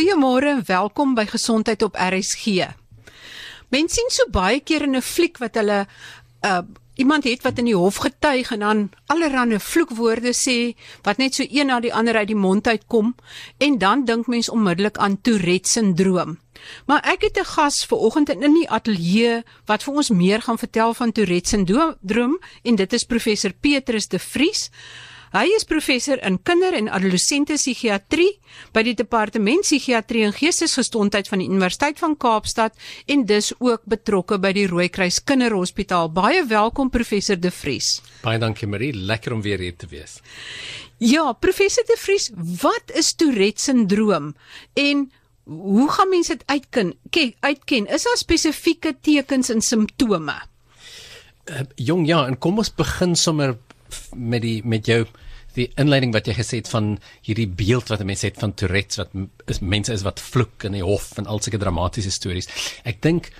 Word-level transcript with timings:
Goeiemôre 0.00 0.62
welkom 0.64 1.10
by 1.12 1.26
Gesondheid 1.28 1.82
op 1.84 1.98
RSG. 2.00 2.70
Mense 3.68 3.98
sien 3.98 4.06
so 4.08 4.24
baie 4.32 4.62
keer 4.64 4.86
in 4.86 4.96
'n 4.96 5.04
fliek 5.04 5.36
wat 5.38 5.58
hulle 5.60 5.84
uh 6.40 6.62
iemand 6.96 7.24
het 7.24 7.42
wat 7.42 7.58
in 7.58 7.68
die 7.68 7.76
hof 7.76 7.96
getuig 7.96 8.50
en 8.50 8.60
dan 8.60 8.90
allerlei 9.06 9.58
vloekwoorde 9.58 10.32
sê 10.32 10.74
wat 11.02 11.18
net 11.18 11.34
so 11.34 11.44
een 11.44 11.66
na 11.66 11.80
die 11.80 11.92
ander 11.92 12.16
uit 12.16 12.28
die 12.28 12.36
mond 12.36 12.66
uitkom 12.66 13.14
en 13.58 13.78
dan 13.78 14.04
dink 14.04 14.26
mens 14.26 14.48
onmiddellik 14.48 14.96
aan 14.96 15.20
Tourette 15.20 15.68
sindroom. 15.68 16.38
Maar 16.86 17.04
ek 17.04 17.20
het 17.20 17.38
'n 17.38 17.44
gas 17.44 17.84
ver 17.84 17.98
oggend 17.98 18.28
in 18.30 18.54
die 18.54 18.70
ateljee 18.70 19.42
wat 19.66 19.82
vir 19.82 19.94
ons 19.94 20.10
meer 20.10 20.40
gaan 20.42 20.58
vertel 20.58 20.94
van 20.94 21.12
Tourette 21.12 21.48
sindroom 21.48 22.40
en 22.62 22.74
dit 22.74 22.92
is 22.92 23.04
professor 23.04 23.52
Petrus 23.52 24.08
de 24.08 24.18
Vries. 24.18 24.70
Hy 25.30 25.46
is 25.54 25.62
professor 25.62 26.18
in 26.26 26.40
kinder- 26.42 26.74
en 26.74 26.88
adolessente 26.90 27.54
psigiatrie 27.54 28.32
by 28.74 28.82
die 28.82 28.96
Departement 28.98 29.62
Psigiatrie 29.62 30.24
en 30.26 30.32
Geestesgesondheid 30.34 31.30
van 31.30 31.38
die 31.38 31.46
Universiteit 31.46 32.00
van 32.02 32.16
Kaapstad 32.18 32.74
en 33.06 33.22
dis 33.28 33.52
ook 33.60 33.86
betrokke 33.86 34.40
by 34.42 34.50
die 34.56 34.66
Rooikruis 34.66 35.20
Kinderhospitaal. 35.22 36.10
Baie 36.10 36.42
welkom 36.50 36.90
professor 36.90 37.38
De 37.38 37.54
Vries. 37.54 38.00
Baie 38.24 38.42
dankie 38.42 38.66
Marie, 38.66 38.90
lekker 38.90 39.36
om 39.38 39.46
weer 39.46 39.62
hier 39.62 39.78
te 39.78 39.86
wees. 39.86 40.18
Ja, 40.98 41.30
professor 41.32 41.86
De 41.86 41.96
Vries, 42.00 42.32
wat 42.34 42.90
is 42.98 43.14
Tourette 43.14 43.62
sindroom 43.62 44.34
en 44.74 45.06
hoe 45.46 45.90
gaan 45.94 46.10
mense 46.10 46.34
dit 46.34 46.46
uitken? 46.50 46.94
Kyk, 47.10 47.36
uitken. 47.40 47.86
Is 47.86 48.02
daar 48.02 48.18
spesifieke 48.18 48.96
tekens 49.00 49.54
en 49.54 49.62
simptome? 49.62 50.40
Uh, 51.46 51.62
jong 51.78 52.06
ja, 52.06 52.26
en 52.26 52.38
kom 52.38 52.58
ons 52.58 52.74
begin 52.74 53.14
sommer 53.14 53.54
met 54.14 54.42
die 54.42 54.60
met 54.64 54.86
jou 54.86 55.04
die 55.56 55.66
inleiding 55.80 56.12
wat 56.14 56.28
jy 56.30 56.36
gesê 56.38 56.60
het 56.60 56.70
van 56.70 56.92
hierdie 57.26 57.48
beeld 57.48 57.90
wat 57.90 58.04
mense 58.06 58.28
het 58.28 58.38
van 58.38 58.54
Tourette's 58.54 59.00
wat 59.00 59.14
is 59.50 59.60
mense 59.60 59.92
is 59.92 60.04
wat 60.06 60.22
vloek 60.22 60.68
in 60.68 60.78
die 60.78 60.84
hof 60.86 61.10
en 61.18 61.26
al 61.26 61.42
sulke 61.42 61.58
dramatiese 61.58 62.12
stories. 62.14 62.50
Ek 62.86 63.02
dink 63.02 63.32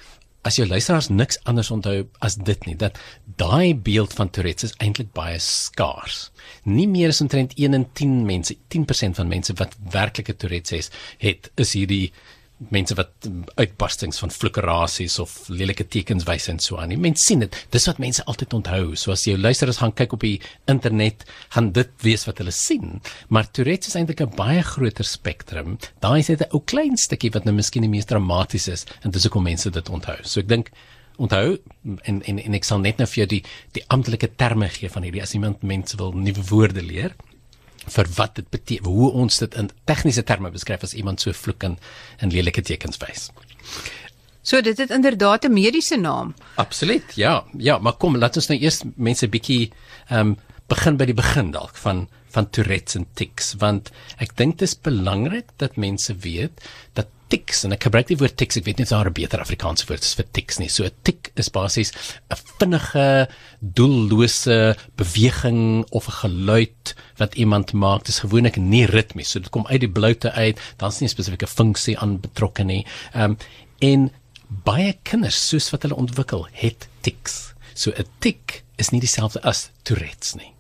as 0.47 0.57
jou 0.57 0.65
luisteraars 0.67 1.11
niks 1.12 1.39
anders 1.51 1.70
onthou 1.70 2.07
as 2.25 2.39
dit 2.41 2.67
nie 2.67 2.77
dat 2.81 2.98
daai 3.41 3.77
beeld 3.77 4.15
van 4.17 4.31
Tourette's 4.33 4.70
is 4.70 4.77
eintlik 4.81 5.12
baie 5.17 5.39
skaars. 5.45 6.31
Nie 6.64 6.89
meer 6.89 7.12
as 7.12 7.20
omtrent 7.20 7.55
1 7.59 7.77
in 7.77 7.87
10 7.92 8.20
mense, 8.27 8.57
10% 8.73 9.20
van 9.20 9.29
mense 9.29 9.55
wat 9.61 9.77
werklike 9.92 10.37
Tourette's 10.37 10.91
het, 11.20 11.51
is 11.61 11.77
hierdie 11.77 12.11
mense 12.69 12.94
wat 12.98 13.28
uitbarstings 13.56 14.19
van 14.20 14.30
flukkerasies 14.30 15.19
of 15.22 15.33
lelike 15.48 15.86
tekens 15.89 16.27
wys 16.28 16.48
en 16.53 16.58
so 16.61 16.77
aan. 16.77 16.92
Mense 17.00 17.25
sien 17.25 17.41
dit. 17.41 17.56
Dis 17.72 17.89
wat 17.89 18.02
mense 18.02 18.25
altyd 18.28 18.55
onthou. 18.58 18.83
So 19.00 19.14
as 19.14 19.25
jy 19.25 19.39
luister 19.39 19.70
as 19.72 19.80
gaan 19.80 19.94
kyk 19.97 20.12
op 20.17 20.27
die 20.27 20.36
internet, 20.70 21.25
gaan 21.55 21.72
dit 21.77 21.91
wees 22.05 22.27
wat 22.28 22.42
hulle 22.42 22.55
sien. 22.55 23.00
Maar 23.28 23.48
Tourette 23.50 23.89
is 23.89 23.97
eintlik 23.97 24.20
'n 24.20 24.36
baie 24.36 24.62
groter 24.62 25.05
spektrum. 25.05 25.78
Daai 26.00 26.20
is 26.20 26.28
net 26.28 26.42
'n 26.42 26.52
ou 26.52 26.61
klein 26.61 26.97
stukkie 26.97 27.33
wat 27.33 27.44
nou 27.44 27.55
miskien 27.55 27.83
die 27.83 27.91
mees 27.91 28.05
dramaties 28.05 28.69
is 28.69 28.86
en 29.02 29.11
dis 29.11 29.24
hoekom 29.24 29.42
mense 29.42 29.70
dit 29.70 29.89
onthou. 29.89 30.19
So 30.22 30.41
ek 30.41 30.48
dink 30.48 30.70
onthou 31.17 31.58
en 32.02 32.22
en 32.22 32.39
en 32.39 32.55
ek 32.55 32.64
sal 32.64 32.78
net 32.78 32.98
nou 32.98 33.06
vir 33.06 33.24
jou 33.24 33.27
die 33.27 33.42
die 33.72 33.84
amptelike 33.89 34.28
terme 34.36 34.69
gee 34.69 34.89
van 34.89 35.02
hierdie 35.02 35.22
as 35.22 35.34
iemand 35.34 35.62
mense 35.62 35.97
wil 35.97 36.12
nuwe 36.12 36.42
woorde 36.50 36.83
leer 36.83 37.14
vir 37.86 38.06
wat 38.17 38.34
dit 38.34 38.50
beteken 38.50 38.91
hoe 38.91 39.11
ons 39.12 39.39
dit 39.39 39.55
in 39.55 39.70
tegniese 39.84 40.23
terme 40.23 40.50
beskryf 40.50 40.83
as 40.83 40.95
iemand 40.95 41.20
so 41.20 41.33
vloek 41.33 41.64
en 41.64 41.78
in 42.20 42.31
lelike 42.31 42.62
tekens 42.62 43.00
wys. 43.00 43.31
So 44.42 44.61
dit 44.61 44.78
het 44.78 44.91
inderdaad 44.91 45.45
'n 45.45 45.53
mediese 45.53 45.97
naam. 45.97 46.34
Absoluut. 46.56 47.05
Ja, 47.14 47.45
ja, 47.58 47.78
maar 47.78 47.92
kom, 47.92 48.17
laat 48.17 48.36
ons 48.36 48.48
nou 48.48 48.61
eers 48.61 48.83
mense 48.97 49.28
bietjie 49.28 49.73
ehm 50.08 50.20
um, 50.20 50.36
begin 50.69 50.97
by 50.97 51.05
die 51.05 51.14
begin 51.14 51.51
dalk 51.51 51.77
van 51.77 52.08
van 52.31 52.51
Tourette's 52.51 52.95
en 52.95 53.06
tics 53.19 53.55
want 53.58 53.91
ek 54.23 54.36
dink 54.36 54.58
dit 54.58 54.69
is 54.69 54.77
belangrik 54.78 55.48
dat 55.56 55.77
mense 55.77 56.14
weet 56.23 56.62
dat 56.95 57.06
tics 57.31 57.64
en 57.64 57.75
ek 57.77 57.86
gebruik 57.86 58.09
die 58.11 58.19
woord 58.20 58.36
tics 58.41 58.59
ek 58.59 58.67
weet 58.67 58.81
nie 58.81 58.86
of 58.89 58.92
daar 58.92 59.09
'n 59.11 59.17
beter 59.17 59.41
Afrikaanse 59.42 59.86
woord 59.89 60.05
is 60.05 60.14
vir 60.19 60.27
tics 60.36 60.59
nie. 60.59 60.69
So 60.69 60.84
'n 60.84 60.92
tic 61.05 61.33
is 61.36 61.48
basies 61.48 61.92
'n 62.31 62.41
vinnige 62.59 63.28
doellose 63.61 64.77
beweging 64.96 65.85
of 65.91 66.08
'n 66.08 66.18
geluid 66.23 66.95
wat 67.18 67.35
iemand 67.35 67.73
maak. 67.73 68.05
Dis 68.05 68.20
gewoonlik 68.20 68.57
nie 68.57 68.86
ritmies 68.86 69.30
so 69.30 69.39
dit 69.39 69.51
kom 69.51 69.67
uit 69.67 69.80
die 69.80 69.95
bloute 69.98 70.33
uit. 70.33 70.58
Dan's 70.77 71.01
nie 71.01 71.08
'n 71.08 71.14
spesifieke 71.17 71.46
funksie 71.46 71.98
aan 71.98 72.20
betrokke 72.20 72.64
nie. 72.64 72.86
Um, 73.14 73.36
en 73.80 74.11
baie 74.48 74.98
kinders 75.02 75.48
soos 75.48 75.70
wat 75.70 75.83
hulle 75.83 75.97
ontwikkel 75.97 76.48
het 76.52 76.89
tics. 77.01 77.55
So 77.74 77.91
'n 77.91 78.07
tic 78.18 78.64
is 78.77 78.91
nie 78.91 79.01
dieselfde 79.01 79.42
as 79.42 79.70
Tourette's 79.83 80.35
nie 80.35 80.52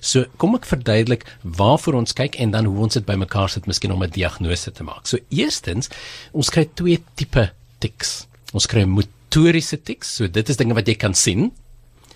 So 0.00 0.24
kom 0.36 0.54
ek 0.54 0.68
verduidelik 0.68 1.26
waarvoor 1.42 1.94
ons 1.94 2.16
kyk 2.16 2.38
en 2.42 2.50
dan 2.50 2.64
hoe 2.64 2.78
ons 2.86 2.94
dit 2.94 3.06
bymekaar 3.06 3.52
sit 3.52 3.66
miskien 3.66 3.92
om 3.92 4.02
'n 4.02 4.10
diagnose 4.10 4.72
te 4.72 4.82
maak. 4.82 5.06
So 5.06 5.18
eerstens, 5.30 5.88
ons 6.32 6.50
kry 6.50 6.68
twee 6.74 7.02
tipe 7.14 7.50
tics. 7.78 8.26
Ons 8.52 8.66
kry 8.66 8.84
motoriese 8.84 9.82
tics, 9.82 10.14
so 10.16 10.26
dit 10.26 10.48
is 10.48 10.56
dinge 10.56 10.74
wat 10.74 10.86
jy 10.88 10.94
kan 10.94 11.14
sien. 11.14 11.52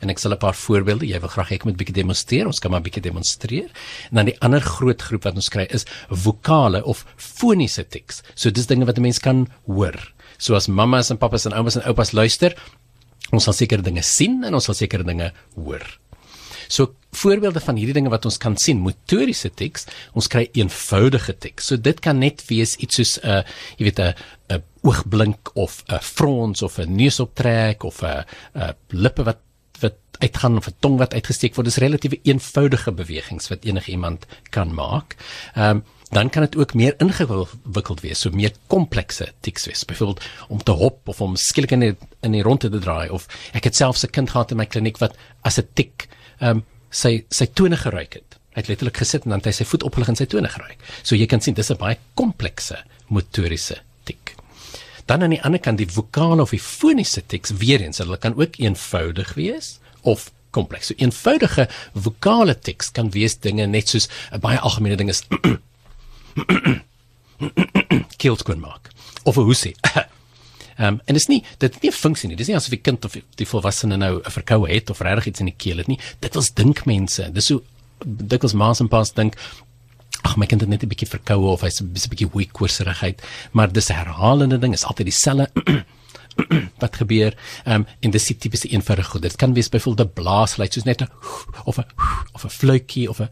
En 0.00 0.08
ek 0.08 0.18
sal 0.18 0.32
'n 0.32 0.38
paar 0.38 0.54
voorbeelde, 0.54 1.06
jy 1.06 1.20
wil 1.20 1.28
graag 1.28 1.52
ek 1.52 1.64
moet 1.64 1.76
bietjie 1.76 1.94
demonstreer, 1.94 2.46
ons 2.46 2.58
kan 2.58 2.70
maar 2.70 2.80
bietjie 2.80 3.02
demonstreer. 3.02 3.68
En 4.10 4.16
dan 4.16 4.26
die 4.26 4.40
ander 4.40 4.60
groot 4.60 5.02
groep 5.02 5.24
wat 5.24 5.34
ons 5.34 5.48
kry 5.48 5.66
is 5.70 5.84
vokale 6.08 6.84
of 6.84 7.04
foniese 7.16 7.84
tics. 7.84 8.22
So 8.34 8.50
dis 8.50 8.66
dinge 8.66 8.86
wat 8.86 8.96
'n 8.96 9.02
mens 9.02 9.18
kan 9.18 9.48
hoor. 9.66 10.12
So 10.38 10.54
as 10.54 10.68
mammas 10.68 11.10
en 11.10 11.18
pappas 11.18 11.46
en 11.46 11.52
oumas 11.52 11.76
en 11.76 11.82
oupas 11.82 12.12
luister, 12.12 12.54
ons 13.30 13.44
sal 13.44 13.52
sekere 13.52 13.82
dinge 13.82 14.02
sien 14.02 14.44
en 14.44 14.54
ons 14.54 14.64
sal 14.64 14.74
sekere 14.74 15.04
dinge 15.04 15.32
hoor. 15.54 15.84
So 16.70 16.94
voorbeelde 17.20 17.60
van 17.60 17.78
hierdie 17.80 17.96
dinge 17.96 18.12
wat 18.12 18.26
ons 18.28 18.38
kan 18.38 18.56
sien, 18.60 18.82
motoriese 18.84 19.50
teks, 19.58 19.88
ons 20.14 20.30
kry 20.30 20.46
eenvoudige 20.54 21.34
teks. 21.42 21.66
So 21.70 21.80
dit 21.82 22.00
kan 22.04 22.20
net 22.22 22.44
wees 22.48 22.76
iets 22.78 23.00
soos 23.00 23.18
'n 23.18 23.26
uh, 23.26 23.42
jy 23.78 23.84
weet 23.90 24.00
'n 24.00 24.14
'n 24.54 24.62
oogblink 24.86 25.50
of 25.54 25.82
'n 25.88 25.98
frons 26.00 26.62
of 26.62 26.78
'n 26.78 26.94
neusoptrek 26.96 27.84
of 27.84 28.02
'n 28.02 28.24
'n 28.54 28.74
lippe 28.90 29.24
wat 29.24 29.42
wat 29.80 29.96
uitgaan 30.20 30.56
of 30.56 30.68
'n 30.68 30.76
tong 30.80 30.98
wat 30.98 31.14
uitgesteek 31.14 31.54
word. 31.54 31.66
Dis 31.66 31.82
relatiewe 31.82 32.20
eenvoudige 32.22 32.92
bewegings 32.92 33.48
wat 33.48 33.64
enige 33.64 33.90
iemand 33.90 34.26
kan 34.50 34.74
maak. 34.74 35.16
Ehm 35.54 35.76
um, 35.76 35.84
dan 36.10 36.30
kan 36.30 36.42
dit 36.42 36.56
ook 36.56 36.74
meer 36.74 36.94
ingewikkeld 36.98 38.00
wees, 38.00 38.20
so 38.20 38.30
meer 38.30 38.52
komplekse 38.66 39.32
tics 39.40 39.66
wees. 39.66 39.84
Byvoorbeeld 39.84 40.24
om 40.48 40.62
te 40.62 40.72
hop 40.72 41.08
of 41.08 41.20
om 41.20 41.36
skielik 41.36 41.70
in 41.70 41.80
die, 41.80 41.96
in 42.20 42.32
die 42.32 42.42
ronde 42.42 42.70
te 42.70 42.78
draai 42.78 43.08
of 43.08 43.28
ek 43.52 43.64
het 43.64 43.76
selfs 43.76 44.04
'n 44.04 44.10
kind 44.10 44.30
gehad 44.30 44.50
in 44.50 44.56
my 44.56 44.66
kliniek 44.66 44.98
wat 44.98 45.16
as 45.42 45.58
'n 45.58 45.68
tik 45.74 46.08
ehm 46.40 46.60
um, 46.60 46.64
sy 46.90 47.24
sy 47.30 47.46
tone 47.54 47.76
geruik 47.78 48.16
het. 48.18 48.36
Hy 48.50 48.64
het 48.64 48.68
letterlik 48.68 48.98
gesit 48.98 49.24
en 49.24 49.30
dan 49.30 49.38
het 49.38 49.52
hy 49.52 49.52
sy 49.60 49.66
voet 49.70 49.84
opgelig 49.86 50.08
en 50.10 50.18
sy 50.18 50.26
tone 50.26 50.48
geruik. 50.50 50.80
So 51.06 51.14
jy 51.14 51.28
kan 51.30 51.40
sien 51.40 51.54
dis 51.54 51.70
'n 51.70 51.78
baie 51.78 51.98
komplekse 52.14 52.82
motoriese 53.08 53.78
tik. 54.04 54.34
Dan 55.06 55.22
aan 55.22 55.30
die 55.30 55.42
ander 55.42 55.60
kant 55.60 55.78
die 55.78 55.86
vokale 55.86 56.42
of 56.42 56.50
die 56.50 56.58
foniese 56.58 57.22
tics 57.26 57.50
weer 57.50 57.80
eens, 57.80 57.98
hulle 57.98 58.16
kan 58.16 58.34
ook 58.34 58.58
eenvoudig 58.58 59.34
wees 59.34 59.78
of 60.02 60.30
kompleks. 60.50 60.86
So 60.86 60.94
eenvoudige 60.98 61.68
vokale 61.94 62.58
tics 62.58 62.90
kan 62.90 63.10
wees 63.10 63.38
dinge 63.38 63.66
net 63.66 63.88
soos 63.88 64.08
'n 64.32 64.40
baie 64.40 64.58
algemene 64.58 64.96
ding 64.96 65.08
is 65.08 65.22
keelskoon 68.22 68.60
maak 68.60 68.90
of 69.24 69.36
'n 69.36 69.42
hoesie. 69.42 69.74
Ehm 70.80 70.94
um, 70.94 71.00
en 71.04 71.14
dit 71.14 71.20
is 71.20 71.28
nie 71.28 71.42
dit 71.58 71.74
het 71.74 71.82
nie 71.82 71.90
'n 71.90 71.94
funksie 71.94 72.28
nie. 72.28 72.36
Dis 72.36 72.46
nie 72.46 72.56
asof 72.56 72.70
die 72.70 72.80
kind 72.80 73.04
of 73.04 73.16
die 73.36 73.46
volwassene 73.46 73.96
nou 73.96 74.20
'n 74.24 74.30
verkoue 74.30 74.68
het 74.72 74.90
of 74.90 75.00
regtig 75.00 75.26
iets 75.26 75.40
in 75.40 75.46
die 75.46 75.56
keel 75.56 75.76
het 75.76 75.86
nie. 75.86 75.98
Dit 76.20 76.34
was 76.34 76.54
dink 76.54 76.86
mense. 76.86 77.30
Dis 77.32 77.46
so 77.46 77.62
dit 78.06 78.42
was 78.42 78.52
maas 78.52 78.80
en 78.80 78.88
pas 78.88 79.12
dink 79.12 79.36
ag 80.22 80.36
my 80.36 80.46
kind 80.46 80.60
het 80.60 80.70
net 80.70 80.82
'n 80.82 80.88
bietjie 80.88 81.08
verkoue 81.08 81.50
of 81.52 81.60
hy's 81.60 81.80
'n 81.80 81.92
bietjie 81.92 82.30
weak 82.32 82.52
koorserigheid, 82.52 83.22
maar 83.52 83.72
dis 83.72 83.90
'n 83.90 83.94
herhalende 83.94 84.58
ding. 84.58 84.72
Is 84.72 84.84
altyd 84.84 85.06
dieselfde 85.06 85.50
wat 86.82 86.96
gebeur 86.96 87.36
ehm 87.64 87.74
um, 87.74 87.86
en 88.00 88.10
dis 88.10 88.24
tipies 88.24 88.64
eenvoudige 88.64 89.10
goed. 89.10 89.22
Dit 89.22 89.36
kan 89.36 89.54
wees 89.54 89.68
byvoorbeeld 89.68 90.08
'n 90.08 90.12
blaasluit 90.12 90.72
soos 90.72 90.84
net 90.84 91.02
'n 91.02 91.08
of 91.64 91.78
'n 91.78 91.84
of 92.32 92.44
'n 92.44 92.48
fluitjie 92.48 93.08
of 93.08 93.20
'n 93.20 93.28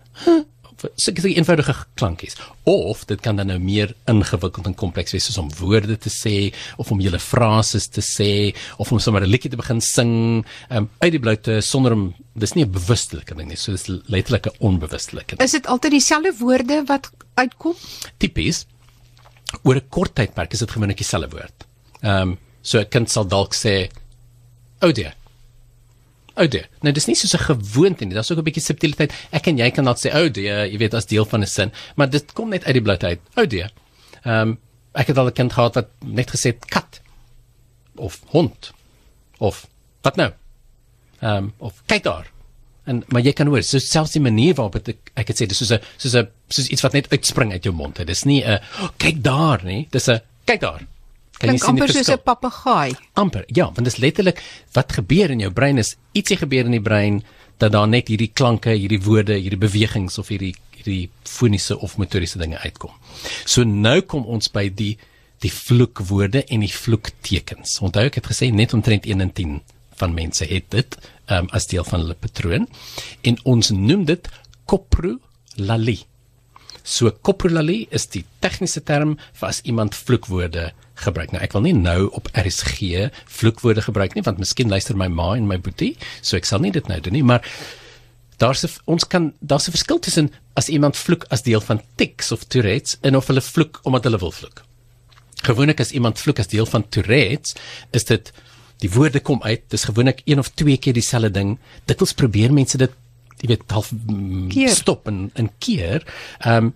sulke 0.96 1.28
eenvoudige 1.28 1.74
klankies. 1.94 2.36
Of 2.64 3.04
dit 3.04 3.20
kan 3.20 3.36
dan 3.36 3.46
nou 3.46 3.58
meer 3.58 3.94
ingewikkeld 4.06 4.66
en 4.66 4.74
kompleks 4.74 5.12
wees 5.12 5.26
soos 5.28 5.38
om 5.38 5.50
woorde 5.58 5.96
te 5.98 6.10
sê 6.10 6.52
of 6.76 6.90
om 6.94 7.00
julle 7.00 7.18
frases 7.18 7.88
te 7.88 8.04
sê 8.04 8.54
of 8.78 8.92
om 8.92 8.98
sommer 8.98 9.22
'n 9.22 9.30
liedjie 9.30 9.50
te 9.50 9.56
begin 9.56 9.80
sing 9.80 10.44
um, 10.70 10.88
uit 11.00 11.12
die 11.12 11.20
bloute 11.20 11.60
sonder 11.60 11.92
om 11.92 12.14
dis 12.34 12.54
nie 12.54 12.64
'n 12.64 12.70
bewustelike 12.70 13.34
ding 13.34 13.48
nie 13.48 13.56
so 13.56 13.72
dis 13.72 13.88
letterlik 14.06 14.46
'n 14.46 14.56
onbewustelike 14.60 15.36
is 15.38 15.52
dit 15.52 15.66
altyd 15.66 15.92
dieselfde 15.92 16.32
woorde 16.38 16.82
wat 16.86 17.10
uitkom? 17.34 17.74
Tipies. 18.18 18.66
Oor 19.64 19.76
'n 19.76 19.88
kort 19.88 20.14
tydperk 20.14 20.52
is 20.52 20.58
dit 20.64 20.70
gewoonlik 20.70 20.98
dieselfde 20.98 21.30
woord. 21.30 21.66
Ehm 22.02 22.20
um, 22.20 22.38
so 22.62 22.78
'n 22.78 22.88
kind 22.88 23.10
sal 23.10 23.26
dalk 23.26 23.54
sê 23.54 23.88
oh 24.82 24.92
dear 24.92 25.14
oude. 26.38 26.62
Nou 26.84 26.92
dis 26.94 27.06
nie 27.06 27.16
so 27.16 27.36
'n 27.36 27.44
gewoonte 27.44 28.04
nie. 28.04 28.14
Daar's 28.14 28.30
ook 28.30 28.38
'n 28.38 28.48
bietjie 28.48 28.62
subtiliteit. 28.62 29.12
Ek 29.30 29.46
en 29.46 29.58
jy 29.58 29.70
kan 29.70 29.84
dalk 29.84 29.98
sê 29.98 30.12
oude, 30.12 30.40
jy 30.40 30.78
weet 30.78 30.94
as 30.94 31.06
deel 31.06 31.24
van 31.24 31.42
'n 31.42 31.46
sin, 31.46 31.72
maar 31.96 32.10
dit 32.10 32.32
kom 32.32 32.48
net 32.48 32.64
uit 32.64 32.74
die 32.74 32.82
bloute 32.82 33.06
uit. 33.06 33.20
Oude. 33.34 33.70
Ehm 34.24 34.48
um, 34.48 34.58
ek 34.94 35.06
het 35.06 35.18
al 35.18 35.26
'n 35.26 35.32
kind 35.32 35.52
gehad 35.52 35.74
wat 35.74 35.88
net 36.04 36.30
gesê 36.30 36.54
het 36.54 36.64
kat 36.66 37.00
of 37.96 38.20
hond 38.26 38.72
of 39.38 39.66
wat 40.02 40.16
nou? 40.16 40.32
Ehm 41.20 41.36
um, 41.36 41.52
of 41.58 41.82
kyk 41.86 42.02
daar. 42.02 42.26
En 42.84 43.04
maar 43.08 43.22
jy 43.22 43.32
kan 43.32 43.46
hoor, 43.46 43.62
so 43.62 43.78
selfs 43.78 44.12
die 44.12 44.22
manier 44.22 44.54
waarop 44.54 44.84
dit 44.84 44.96
ek 45.14 45.28
het 45.28 45.40
sê 45.40 45.46
dis 45.46 45.58
soos 45.58 45.72
'n 45.72 45.80
soos 45.96 46.14
'n 46.14 46.28
soos 46.48 46.68
iets 46.68 46.82
wat 46.82 46.92
net 46.92 47.10
uitspring 47.12 47.52
uit 47.52 47.64
jou 47.64 47.74
mond. 47.74 47.96
Dit 47.96 48.08
is 48.08 48.24
nie 48.24 48.44
'n 48.44 48.60
oh, 48.80 48.88
kyk 48.96 49.22
daar 49.22 49.64
nie. 49.64 49.86
Dis 49.90 50.08
'n 50.08 50.20
kyk 50.44 50.60
daar. 50.60 50.86
Kan 51.38 51.54
jy 51.54 51.58
sien 51.62 51.68
amper 51.70 51.92
soos 51.94 52.10
'n 52.10 52.22
papegaai? 52.24 52.96
Amper. 53.14 53.44
Ja, 53.46 53.64
want 53.64 53.84
dit 53.84 53.92
is 53.94 53.98
letterlik 53.98 54.42
wat 54.72 54.92
gebeur 54.92 55.30
in 55.30 55.40
jou 55.40 55.50
brein 55.50 55.78
is 55.78 55.96
ietsie 56.12 56.36
gebeur 56.36 56.64
in 56.64 56.74
die 56.74 56.82
brein 56.82 57.22
dat 57.58 57.72
daar 57.72 57.88
net 57.88 58.08
hierdie 58.08 58.30
klanke, 58.32 58.70
hierdie 58.70 59.02
woorde, 59.02 59.34
hierdie 59.34 59.58
bewegings 59.58 60.18
of 60.18 60.28
hierdie 60.28 60.54
hierdie 60.78 61.10
foniese 61.24 61.78
of 61.78 61.96
motoriese 61.98 62.38
dinge 62.38 62.58
uitkom. 62.58 62.90
So 63.44 63.64
nou 63.64 64.00
kom 64.00 64.26
ons 64.26 64.48
by 64.48 64.68
die 64.68 64.96
die 65.38 65.52
vloekwoorde 65.54 66.44
en 66.50 66.64
die 66.64 66.72
vloektekens. 66.72 67.76
Onthou 67.78 68.08
ek 68.08 68.18
het 68.18 68.26
gesê 68.26 68.50
net 68.50 68.74
omtrent 68.74 69.06
1 69.06 69.20
in 69.20 69.32
10 69.32 69.60
van 70.00 70.14
mense 70.14 70.46
het 70.46 70.66
dit 70.74 70.96
um, 71.30 71.46
as 71.54 71.68
deel 71.70 71.86
van 71.86 72.02
hulle 72.02 72.18
patroon 72.18 72.66
en 73.22 73.38
ons 73.44 73.70
noem 73.70 74.04
dit 74.08 74.30
coprolalie. 74.66 76.00
So 76.82 77.12
coprolalie 77.22 77.86
is 77.94 78.08
die 78.10 78.24
tegniese 78.42 78.82
term 78.82 79.16
vir 79.38 79.48
as 79.48 79.62
iemand 79.62 79.94
vloekwoorde 79.94 80.72
gebruik. 81.04 81.32
Nou 81.32 81.42
ek 81.42 81.54
wil 81.56 81.64
nie 81.66 81.74
nou 81.76 82.08
op 82.16 82.30
RSG 82.32 83.08
vloekwoorde 83.38 83.84
gebruik 83.86 84.16
nie 84.16 84.24
want 84.26 84.40
miskien 84.42 84.70
luister 84.72 84.96
my 84.98 85.08
ma 85.08 85.34
en 85.36 85.48
my 85.50 85.58
boetie, 85.62 85.94
so 86.22 86.36
ek 86.36 86.48
sal 86.48 86.62
nie 86.64 86.74
dit 86.74 86.88
nou 86.90 86.98
doen 87.04 87.16
nie, 87.18 87.26
maar 87.26 87.44
daar's 88.38 88.64
ons 88.86 89.06
kan 89.06 89.32
daar's 89.40 89.68
'n 89.68 89.74
verskil 89.76 89.98
tussen 89.98 90.30
as 90.54 90.68
iemand 90.68 90.96
vloek 90.96 91.26
as 91.30 91.42
deel 91.42 91.60
van 91.60 91.80
tics 91.96 92.32
of 92.32 92.44
Tourette's 92.44 92.98
en 93.02 93.16
of 93.16 93.26
hulle 93.26 93.40
vloek 93.40 93.80
omdat 93.82 94.04
hulle 94.04 94.18
wil 94.18 94.32
vloek. 94.32 94.64
Gewoonlik 95.42 95.80
as 95.80 95.92
iemand 95.92 96.18
vloek 96.18 96.38
as 96.38 96.50
deel 96.50 96.66
van 96.66 96.88
Tourette's, 96.88 97.54
is 97.92 98.04
dit 98.04 98.32
die 98.78 98.90
woorde 98.90 99.20
kom 99.20 99.42
uit, 99.42 99.62
dis 99.68 99.84
gewoonlik 99.84 100.22
een 100.24 100.38
of 100.38 100.48
twee 100.48 100.76
keer 100.76 100.94
dieselfde 100.94 101.30
ding. 101.30 101.58
Dikwels 101.86 102.12
probeer 102.12 102.52
mense 102.52 102.78
dit 102.78 102.90
jy 103.38 103.48
weet 103.52 103.70
half 103.70 103.92
mm, 103.92 104.50
stop 104.68 105.06
en 105.06 105.30
en 105.34 105.50
keer. 105.58 106.06
Ehm 106.38 106.70
um, 106.70 106.74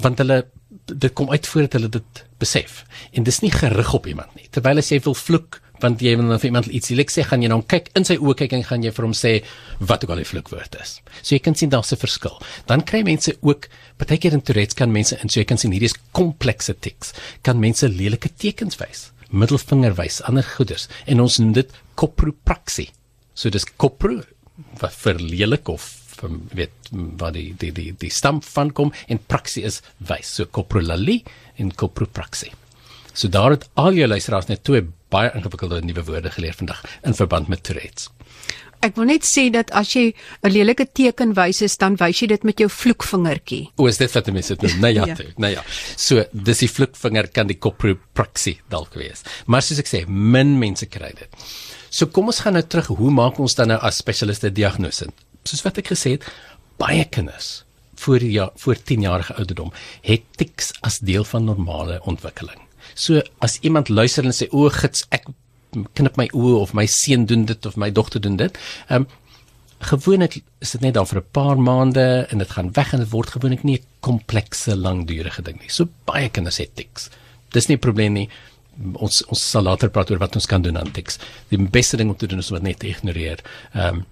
want 0.00 0.18
hulle 0.18 0.46
dit 0.86 1.12
kom 1.14 1.30
uit 1.30 1.46
voordat 1.46 1.72
hulle 1.78 1.88
dit 1.88 2.22
besef. 2.42 2.82
En 3.12 3.22
dis 3.22 3.40
nie 3.40 3.52
gerig 3.52 3.94
op 3.94 4.06
iemand 4.06 4.34
nie. 4.34 4.48
Terwyl 4.50 4.82
as 4.82 4.90
jy 4.92 5.00
wil 5.04 5.14
vloek 5.18 5.60
want 5.82 6.02
jy 6.02 6.12
wil 6.14 6.28
dan 6.30 6.38
vir 6.38 6.50
iemand 6.52 6.68
iets 6.70 6.92
liek 6.94 7.10
sê, 7.10 7.24
gaan 7.26 7.42
jy 7.42 7.48
dan 7.50 7.64
kyk 7.66 7.88
in 7.98 8.06
sy 8.06 8.14
oë 8.22 8.36
kyk 8.38 8.52
en 8.54 8.62
gaan 8.68 8.84
jy 8.86 8.92
vir 8.94 9.06
hom 9.08 9.14
sê 9.18 9.32
wat 9.80 10.04
ook 10.04 10.12
al 10.14 10.22
die 10.22 10.28
vloekwoord 10.28 10.76
is. 10.78 10.92
So 11.20 11.34
jy 11.34 11.40
kan 11.42 11.58
sien 11.58 11.72
daar's 11.72 11.92
'n 11.92 11.98
verskil. 11.98 12.38
Dan 12.66 12.84
kry 12.86 13.02
mense 13.02 13.34
ook 13.42 13.68
baie 13.98 14.18
keer 14.18 14.32
in 14.32 14.42
Tourette's 14.42 14.74
kan 14.78 14.92
mense 14.92 15.16
en 15.16 15.28
so 15.28 15.40
jy 15.40 15.44
kan 15.44 15.58
sien 15.58 15.72
hierdie 15.72 15.90
is 15.90 15.98
komplekse 16.12 16.74
tics. 16.78 17.12
Kan 17.42 17.58
mense 17.58 17.88
lelike 17.88 18.30
tekens 18.36 18.78
wys, 18.78 19.10
middelvinger 19.30 19.96
wys, 19.96 20.20
ander 20.22 20.44
goeders 20.44 20.88
en 21.06 21.20
ons 21.20 21.38
noem 21.38 21.52
dit 21.52 21.70
copropraxie. 21.96 22.90
So 23.34 23.50
dis 23.50 23.66
copro 23.76 24.22
wat 24.80 24.92
vir 24.92 25.14
lelik 25.14 25.68
of 25.68 26.01
vir 26.22 26.38
weet 26.62 26.90
waar 27.20 27.34
die 27.36 27.50
die 27.58 27.72
die 27.74 27.90
die 27.98 28.10
stam 28.10 28.40
van 28.54 28.72
kom 28.72 28.94
en 29.08 29.22
praksie 29.34 29.66
is 29.68 29.82
wys 29.98 30.34
so 30.38 30.48
coprolalie 30.58 31.20
en 31.58 31.74
copropraxie 31.74 32.52
so 33.12 33.28
daar 33.28 33.58
het 33.58 33.68
al 33.74 33.92
jou 33.98 34.08
luisteraars 34.08 34.48
net 34.48 34.64
twee 34.64 34.86
baie 35.12 35.30
ingewikkelde 35.36 35.82
nuwe 35.84 36.04
woorde 36.08 36.32
geleer 36.32 36.56
vandag 36.56 36.84
in 37.04 37.18
verband 37.18 37.52
met 37.52 37.64
Tourette's 37.66 38.08
Ek 38.82 38.96
wil 38.98 39.06
net 39.12 39.22
sê 39.22 39.44
dat 39.54 39.70
as 39.78 39.92
jy 39.94 40.10
'n 40.42 40.50
lelike 40.50 40.88
teken 40.90 41.36
wys 41.38 41.62
is, 41.62 41.76
dan 41.78 41.94
wys 42.00 42.18
jy 42.18 42.26
dit 42.32 42.42
met 42.42 42.58
jou 42.58 42.66
vloekvingertjie. 42.66 43.70
O, 43.78 43.86
is 43.86 43.98
dit 43.98 44.10
wat 44.10 44.26
jy 44.26 44.32
mense 44.34 44.56
doen? 44.58 44.74
Nee 44.80 44.94
ja, 44.94 45.06
ja. 45.10 45.14
nee 45.38 45.52
ja. 45.52 45.62
So, 45.96 46.24
dis 46.32 46.64
die 46.64 46.68
vloekvinger 46.68 47.30
kan 47.30 47.46
die 47.46 47.58
copropraxie 47.62 48.58
dalk 48.68 48.94
wees. 48.98 49.22
Maar 49.46 49.62
soos 49.62 49.78
ek 49.78 49.86
sê, 49.86 50.02
min 50.08 50.58
mense 50.58 50.86
kry 50.90 51.12
dit. 51.14 51.30
So 51.90 52.10
kom 52.10 52.26
ons 52.26 52.40
gaan 52.42 52.58
nou 52.58 52.64
terug, 52.66 52.90
hoe 52.98 53.10
maak 53.14 53.38
ons 53.38 53.54
dan 53.54 53.68
nou 53.68 53.78
as 53.78 54.02
spesialiste 54.02 54.50
diagnose? 54.50 55.06
Soos 55.44 55.62
wat 55.62 55.78
ek 55.78 55.92
gesê 55.94 56.16
het, 56.16 56.26
baie 56.78 57.04
kinders 57.04 57.64
voor 58.02 58.18
die 58.18 58.32
ja, 58.32 58.50
voor 58.54 58.82
10 58.82 59.00
jarige 59.00 59.34
ouderdom 59.34 59.72
het 60.02 60.22
tics 60.36 60.72
as 60.80 60.98
deel 60.98 61.24
van 61.24 61.44
normale 61.44 62.00
ontwikkeling. 62.02 62.58
So 62.94 63.22
as 63.38 63.58
iemand 63.60 63.88
luister 63.88 64.24
en 64.24 64.34
sê 64.34 64.48
o, 64.50 64.68
gits 64.72 65.06
ek 65.14 65.28
knip 65.96 66.18
my 66.20 66.28
oë 66.36 66.60
of 66.60 66.74
my 66.76 66.84
seun 66.90 67.26
doen 67.30 67.46
dit 67.48 67.66
of 67.66 67.78
my 67.80 67.90
dogter 67.94 68.20
doen 68.20 68.36
dit. 68.36 68.58
Ehm 68.88 69.04
um, 69.04 69.10
gewoonlik 69.82 70.36
is 70.62 70.70
dit 70.76 70.80
net 70.80 70.94
dan 70.94 71.06
vir 71.10 71.18
'n 71.18 71.30
paar 71.32 71.58
maande 71.58 72.26
en 72.30 72.38
dit 72.38 72.50
gaan 72.50 72.70
weg 72.72 72.92
en 72.92 73.00
dit 73.00 73.10
word 73.10 73.30
gewoonlik 73.30 73.64
nie 73.64 73.78
'n 73.78 73.86
komplekse 74.00 74.76
langdurige 74.76 75.42
ding 75.42 75.58
nie. 75.60 75.70
So 75.70 75.88
baie 76.04 76.28
kinders 76.28 76.58
het 76.58 76.76
tics. 76.76 77.10
Dis 77.50 77.66
nie 77.66 77.76
'n 77.76 77.80
probleem 77.80 78.12
nie. 78.12 78.28
Ons 78.94 79.24
ons 79.26 79.50
sal 79.50 79.62
later 79.62 79.90
praat 79.90 80.10
oor 80.10 80.18
wat 80.18 80.34
ons 80.34 80.46
kan 80.46 80.62
doen 80.62 80.78
aan 80.78 80.92
tics. 80.92 81.18
Die 81.48 81.58
beste 81.58 81.96
ding 81.96 82.10
om 82.10 82.16
te 82.16 82.26
doen 82.26 82.38
is 82.38 82.50
om 82.50 82.56
dit 82.56 82.62
net 82.62 82.78
te 82.78 82.86
ignoreer. 82.86 83.38
Ehm 83.74 83.96
um, 83.96 84.06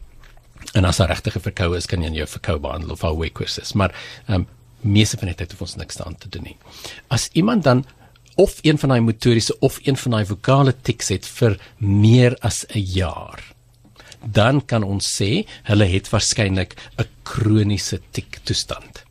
En 0.74 0.84
as 0.84 0.96
daar 0.96 1.08
regtig 1.08 1.36
'n 1.36 1.40
verkoue 1.40 1.76
is, 1.76 1.86
kan 1.86 2.02
jy 2.02 2.10
jou 2.10 2.26
verkoue 2.26 2.58
behandel 2.58 2.90
of 2.90 3.04
alweer 3.04 3.30
kursus. 3.30 3.72
Maar 3.72 3.94
ehm 4.26 4.34
um, 4.34 4.46
meeste 4.80 5.18
van 5.20 5.28
die 5.28 5.36
tyd 5.36 5.50
hoef 5.52 5.60
ons 5.60 5.76
niks 5.76 6.00
aan 6.00 6.16
te 6.16 6.28
doen 6.28 6.42
nie. 6.42 6.56
As 7.08 7.28
iemand 7.32 7.64
dan 7.64 7.84
of 8.40 8.58
een 8.62 8.78
van 8.78 8.88
daai 8.88 9.00
motoriese 9.00 9.58
of 9.58 9.78
een 9.84 9.96
van 9.96 10.10
daai 10.10 10.24
vokale 10.26 10.74
tics 10.82 11.08
het 11.08 11.26
vir 11.26 11.58
meer 11.78 12.36
as 12.40 12.64
'n 12.68 12.78
jaar, 12.78 13.42
dan 14.24 14.64
kan 14.64 14.82
ons 14.82 15.06
sê 15.20 15.46
hulle 15.62 15.84
het 15.84 16.08
waarskynlik 16.08 16.74
'n 16.98 17.08
kroniese 17.22 18.00
tik 18.10 18.38
toestand. 18.44 19.04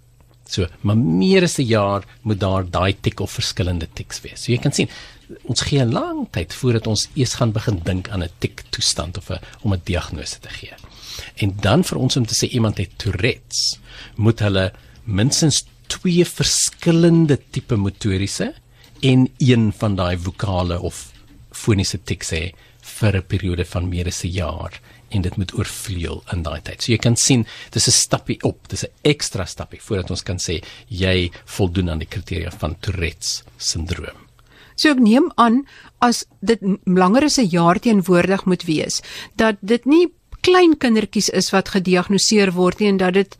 So, 0.49 0.67
maar 0.81 0.97
meer 0.97 1.43
as 1.43 1.59
'n 1.59 1.67
jaar 1.67 2.03
moet 2.21 2.39
daar 2.39 2.69
daai 2.69 2.93
tik 3.01 3.19
of 3.19 3.31
verskillende 3.31 3.87
tics 3.93 4.21
wees. 4.21 4.43
So 4.43 4.51
jy 4.51 4.57
kan 4.57 4.71
sien 4.71 4.89
ons 5.43 5.61
gee 5.61 5.79
'n 5.81 5.91
lang 5.91 6.27
tyd 6.31 6.53
voordat 6.53 6.87
ons 6.87 7.07
eers 7.13 7.33
gaan 7.33 7.51
begin 7.51 7.79
dink 7.83 8.09
aan 8.09 8.23
'n 8.23 8.29
tik 8.39 8.63
toestand 8.69 9.17
of 9.17 9.29
'n 9.29 9.39
om 9.61 9.73
'n 9.73 9.81
diagnose 9.83 10.39
te 10.39 10.49
gee. 10.49 10.73
En 11.39 11.55
dan 11.63 11.83
vir 11.87 11.97
ons 11.97 12.17
om 12.19 12.25
te 12.25 12.35
sê 12.35 12.49
iemand 12.51 12.77
het 12.81 12.97
Tourette's, 12.97 13.79
moet 14.15 14.39
hulle 14.43 14.71
minstens 15.05 15.63
twee 15.89 16.25
verskillende 16.25 17.39
tipe 17.51 17.77
motoriese 17.79 18.53
en 19.01 19.27
een 19.37 19.71
van 19.79 19.95
daai 19.95 20.17
vokale 20.19 20.79
of 20.85 21.07
foniese 21.55 21.99
tics 22.03 22.33
hê 22.35 22.43
vir 22.99 23.17
'n 23.17 23.27
periode 23.27 23.65
van 23.65 23.89
meer 23.89 24.07
as 24.07 24.23
'n 24.23 24.31
jaar 24.31 24.79
en 25.09 25.21
dit 25.21 25.37
moet 25.37 25.53
oorvleuel 25.57 26.23
in 26.33 26.43
daai 26.43 26.61
tyd. 26.61 26.81
So 26.81 26.91
jy 26.91 26.97
kan 26.97 27.15
sien, 27.15 27.45
dis 27.71 27.87
'n 27.87 27.91
stappie 27.91 28.37
op, 28.43 28.67
dis 28.69 28.83
'n 28.83 28.91
ekstra 29.01 29.45
stappie 29.45 29.81
voordat 29.81 30.11
ons 30.11 30.23
kan 30.23 30.37
sê 30.37 30.63
jy 30.87 31.31
voldoen 31.45 31.89
aan 31.89 31.99
die 31.99 32.07
kriteria 32.07 32.51
van 32.51 32.75
Tourette's 32.79 33.43
syndroom. 33.57 34.27
So 34.75 34.89
ek 34.89 34.99
neem 34.99 35.31
aan 35.35 35.65
as 35.99 36.25
dit 36.41 36.59
langer 36.85 37.23
as 37.23 37.37
'n 37.37 37.49
jaar 37.49 37.79
teenwoordig 37.79 38.45
moet 38.45 38.63
wees, 38.63 39.01
dat 39.35 39.55
dit 39.61 39.85
nie 39.85 40.07
klein 40.41 40.77
kindertjies 40.77 41.29
is 41.29 41.51
wat 41.51 41.69
gediagnoseer 41.75 42.53
word 42.55 42.79
nie 42.79 42.89
en 42.89 42.97
dat 42.97 43.13
dit 43.13 43.37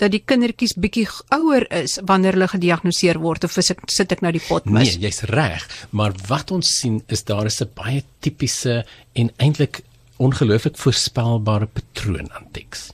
dat 0.00 0.10
die 0.10 0.22
kindertjies 0.26 0.74
bietjie 0.74 1.06
ouer 1.36 1.66
is 1.70 2.00
wanneer 2.02 2.34
hulle 2.34 2.48
gediagnoseer 2.50 3.20
word 3.22 3.44
of 3.46 3.58
ek, 3.62 3.84
sit 3.86 4.10
ek 4.10 4.24
nou 4.26 4.32
die 4.34 4.42
pot 4.42 4.66
mis? 4.66 4.96
Nee, 4.96 5.06
jy's 5.06 5.22
reg, 5.30 5.62
maar 5.94 6.16
wat 6.26 6.50
ons 6.50 6.70
sien 6.80 6.98
is 7.14 7.22
daar 7.22 7.46
is 7.46 7.62
'n 7.62 7.70
baie 7.74 8.02
tipiese 8.20 8.84
en 9.14 9.30
eintlik 9.38 9.82
ongelooflik 10.18 10.76
voorspelbare 10.76 11.66
patroon 11.66 12.28
aan 12.32 12.50
tics. 12.52 12.90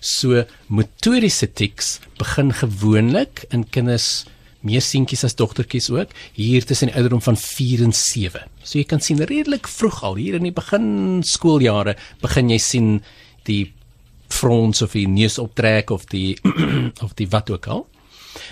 So 0.00 0.44
motoriese 0.68 1.52
tics 1.52 1.98
begin 2.18 2.52
gewoonlik 2.52 3.44
in 3.50 3.64
kinders 3.68 4.24
meer 4.64 4.82
seentjies 4.84 5.24
as 5.28 5.36
dogtertjies 5.38 5.90
ook 5.92 6.12
hier 6.36 6.64
tussen 6.64 6.90
die 6.90 6.96
ouderdom 6.96 7.22
van 7.24 7.38
4 7.40 7.84
en 7.84 7.94
7. 7.96 8.44
So 8.62 8.78
jy 8.78 8.86
kan 8.88 9.02
sien 9.04 9.22
redelik 9.22 9.68
vroeg 9.68 10.02
al 10.02 10.20
hier 10.20 10.38
in 10.38 10.48
die 10.48 10.54
begin 10.54 11.22
skooljare 11.26 11.96
begin 12.24 12.52
jy 12.52 12.60
sien 12.62 12.92
die 13.48 13.72
frons 14.32 14.82
of 14.82 14.96
die 14.96 15.06
neus 15.08 15.38
optrek 15.38 15.92
of 15.94 16.08
die 16.10 16.34
of 17.04 17.12
die 17.18 17.28
wat 17.30 17.52
ook 17.52 17.68
al 17.70 17.84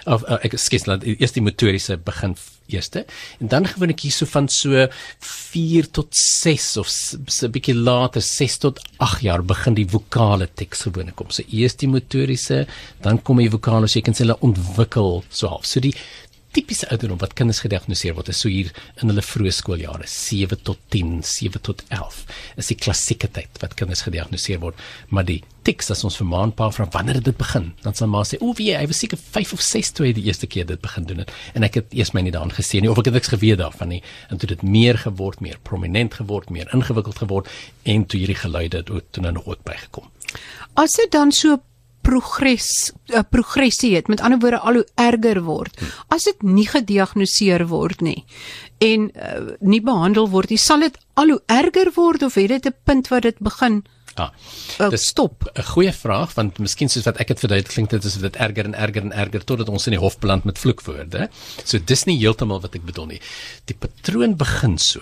of 0.07 0.25
uh, 0.29 0.39
ek 0.43 0.59
skets 0.59 0.89
dat 0.89 1.05
eers 1.05 1.37
die 1.37 1.45
motoriese 1.45 1.97
begin 1.97 2.37
eerste 2.73 3.05
en 3.41 3.51
dan 3.53 3.67
gewoonlik 3.67 4.05
hier 4.07 4.15
so 4.15 4.27
van 4.27 4.49
so 4.49 4.87
4 5.19 5.91
tot 5.91 6.15
6 6.17 6.77
of 6.83 6.89
so 6.89 7.47
'n 7.47 7.53
bietjie 7.53 7.75
later 7.75 8.23
6 8.23 8.59
tot 8.65 8.81
8 8.99 9.23
jaar 9.23 9.43
begin 9.43 9.75
die 9.75 9.87
vokale 9.87 10.49
teks 10.55 10.87
gewoonlik 10.87 11.17
kom. 11.17 11.31
So 11.31 11.43
eers 11.51 11.77
die 11.77 11.89
motoriese, 11.89 12.67
dan 13.03 13.23
kom 13.23 13.39
die 13.39 13.51
vokale, 13.51 13.89
so 13.89 13.99
jy 13.99 14.05
kan 14.07 14.15
sê 14.15 14.25
hulle 14.25 14.39
ontwikkel 14.41 15.25
so 15.29 15.49
half. 15.49 15.67
So 15.67 15.81
die 15.81 15.95
tipiese 16.53 16.89
ouderdom 16.93 17.21
wat 17.23 17.33
kinders 17.39 17.63
gediagnoseer 17.65 18.15
word 18.17 18.29
is 18.33 18.41
so 18.43 18.51
hier 18.53 18.71
in 19.01 19.09
hulle 19.09 19.25
vroeë 19.25 19.55
skooljare 19.57 20.09
7 20.09 20.59
tot 20.67 20.81
10, 20.95 21.23
7 21.25 21.63
tot 21.65 21.83
11. 21.89 22.21
Is 22.61 22.69
die 22.73 22.77
klassieke 22.77 23.31
tyd 23.33 23.61
wat 23.63 23.77
kinders 23.79 24.05
gediagnoseer 24.07 24.61
word, 24.63 24.81
maar 25.09 25.27
die 25.29 25.41
tics 25.67 25.93
as 25.95 26.03
ons 26.05 26.19
vir 26.19 26.27
ma 26.29 26.43
en 26.47 26.53
pa 26.59 26.69
vra 26.75 26.89
wanneer 26.93 27.21
dit 27.23 27.39
begin, 27.39 27.71
dan 27.85 27.95
sal 27.95 28.11
ma 28.11 28.23
sê, 28.27 28.39
"O, 28.41 28.53
wie, 28.59 28.75
hy 28.77 28.87
was 28.87 28.99
seker 28.99 29.19
5 29.19 29.53
of 29.53 29.63
6 29.63 29.93
toe 29.93 30.07
hy 30.07 30.13
die 30.13 30.25
eerste 30.25 30.47
keer 30.47 30.67
dit 30.67 30.81
begin 30.81 31.05
doen 31.05 31.19
het." 31.19 31.31
En 31.55 31.63
ek 31.63 31.75
het 31.75 31.87
eers 31.95 32.13
my 32.13 32.21
nie 32.21 32.33
daaraan 32.33 32.53
gesien 32.53 32.83
nie 32.83 32.91
of 32.91 32.99
ek 32.99 33.07
het 33.07 33.15
niks 33.15 33.29
geweet 33.29 33.59
daarvan 33.59 33.89
nie. 33.89 34.03
En 34.29 34.39
toe 34.39 34.49
dit 34.49 34.63
meer 34.63 34.99
geword, 34.99 35.41
meer 35.41 35.59
prominent 35.63 36.15
geword, 36.15 36.51
meer 36.51 36.69
ingewikkeld 36.75 37.19
geword 37.19 37.49
en 37.85 38.07
toe 38.07 38.19
hierdie 38.19 38.37
geluide 38.37 38.83
toe 38.83 39.23
nou 39.23 39.33
nog 39.33 39.47
ook 39.47 39.63
bygekom. 39.65 40.11
As 40.75 40.93
dit 40.93 41.11
dan 41.11 41.33
so 41.33 41.61
progress 42.03 42.93
uh, 43.15 43.23
progressie 43.31 43.95
het 43.97 44.09
met 44.09 44.21
ander 44.21 44.39
woorde 44.43 44.59
al 44.59 44.81
hoe 44.81 44.87
erger 44.95 45.43
word 45.47 45.81
as 46.09 46.25
dit 46.29 46.43
nie 46.43 46.67
gediagnoseer 46.67 47.67
word 47.71 48.03
nie 48.03 48.25
en 48.83 49.11
uh, 49.15 49.57
nie 49.61 49.81
behandel 49.81 50.29
word 50.31 50.51
nie 50.51 50.61
sal 50.61 50.81
dit 50.81 50.99
al 51.15 51.35
hoe 51.35 51.43
erger 51.47 51.93
word 51.97 52.23
of 52.23 52.35
het 52.35 52.49
dit 52.49 52.67
'n 52.67 52.77
punt 52.85 53.09
waar 53.09 53.21
dit 53.21 53.39
begin 53.39 53.83
Ah. 54.15 54.29
uh, 54.81 54.91
Dis 54.91 55.07
stop? 55.07 55.49
'n 55.57 55.63
Goeie 55.73 55.93
vraag 55.93 56.35
want 56.35 56.59
miskien 56.59 56.89
soos 56.89 57.05
wat 57.05 57.17
ek 57.17 57.29
dit 57.33 57.39
verduidelik 57.41 57.73
klink 57.73 57.91
dit 57.91 58.05
is 58.05 58.19
dit 58.21 58.37
erger 58.37 58.65
en 58.65 58.75
erger 58.75 59.03
en 59.03 59.13
erger 59.13 59.45
totdat 59.45 59.69
ons 59.69 59.87
in 59.87 59.97
die 59.97 60.01
hof 60.03 60.19
beland 60.19 60.45
met 60.45 60.59
vloekwoorde. 60.59 61.29
So 61.65 61.79
dis 61.79 62.05
nie 62.05 62.19
heeltemal 62.19 62.61
wat 62.61 62.75
ek 62.75 62.85
bedoel 62.85 63.07
nie. 63.07 63.21
Die 63.65 63.77
patroon 63.77 64.37
begin 64.37 64.77
so. 64.79 65.01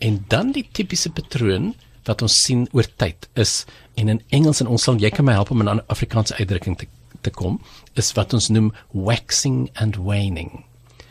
En 0.00 0.24
dan 0.28 0.50
die 0.52 0.66
tipiese 0.72 1.10
patroon 1.10 1.74
wat 2.08 2.22
ons 2.22 2.42
sien 2.42 2.66
oor 2.72 2.86
tyd 2.96 3.28
is 3.34 3.66
en 4.00 4.08
in 4.08 4.22
Engels 4.36 4.62
en 4.62 4.70
ons 4.72 4.82
sal 4.82 4.98
jy 5.00 5.10
kan 5.14 5.24
my 5.28 5.36
help 5.36 5.50
om 5.50 5.62
'n 5.62 5.82
Afrikaanse 5.86 6.34
uitdrukking 6.40 6.78
te 6.78 6.86
te 7.20 7.30
kom 7.30 7.60
is 8.00 8.12
wat 8.16 8.32
ons 8.36 8.48
noem 8.48 8.72
waxing 8.92 9.68
and 9.74 9.96
waning. 9.96 10.64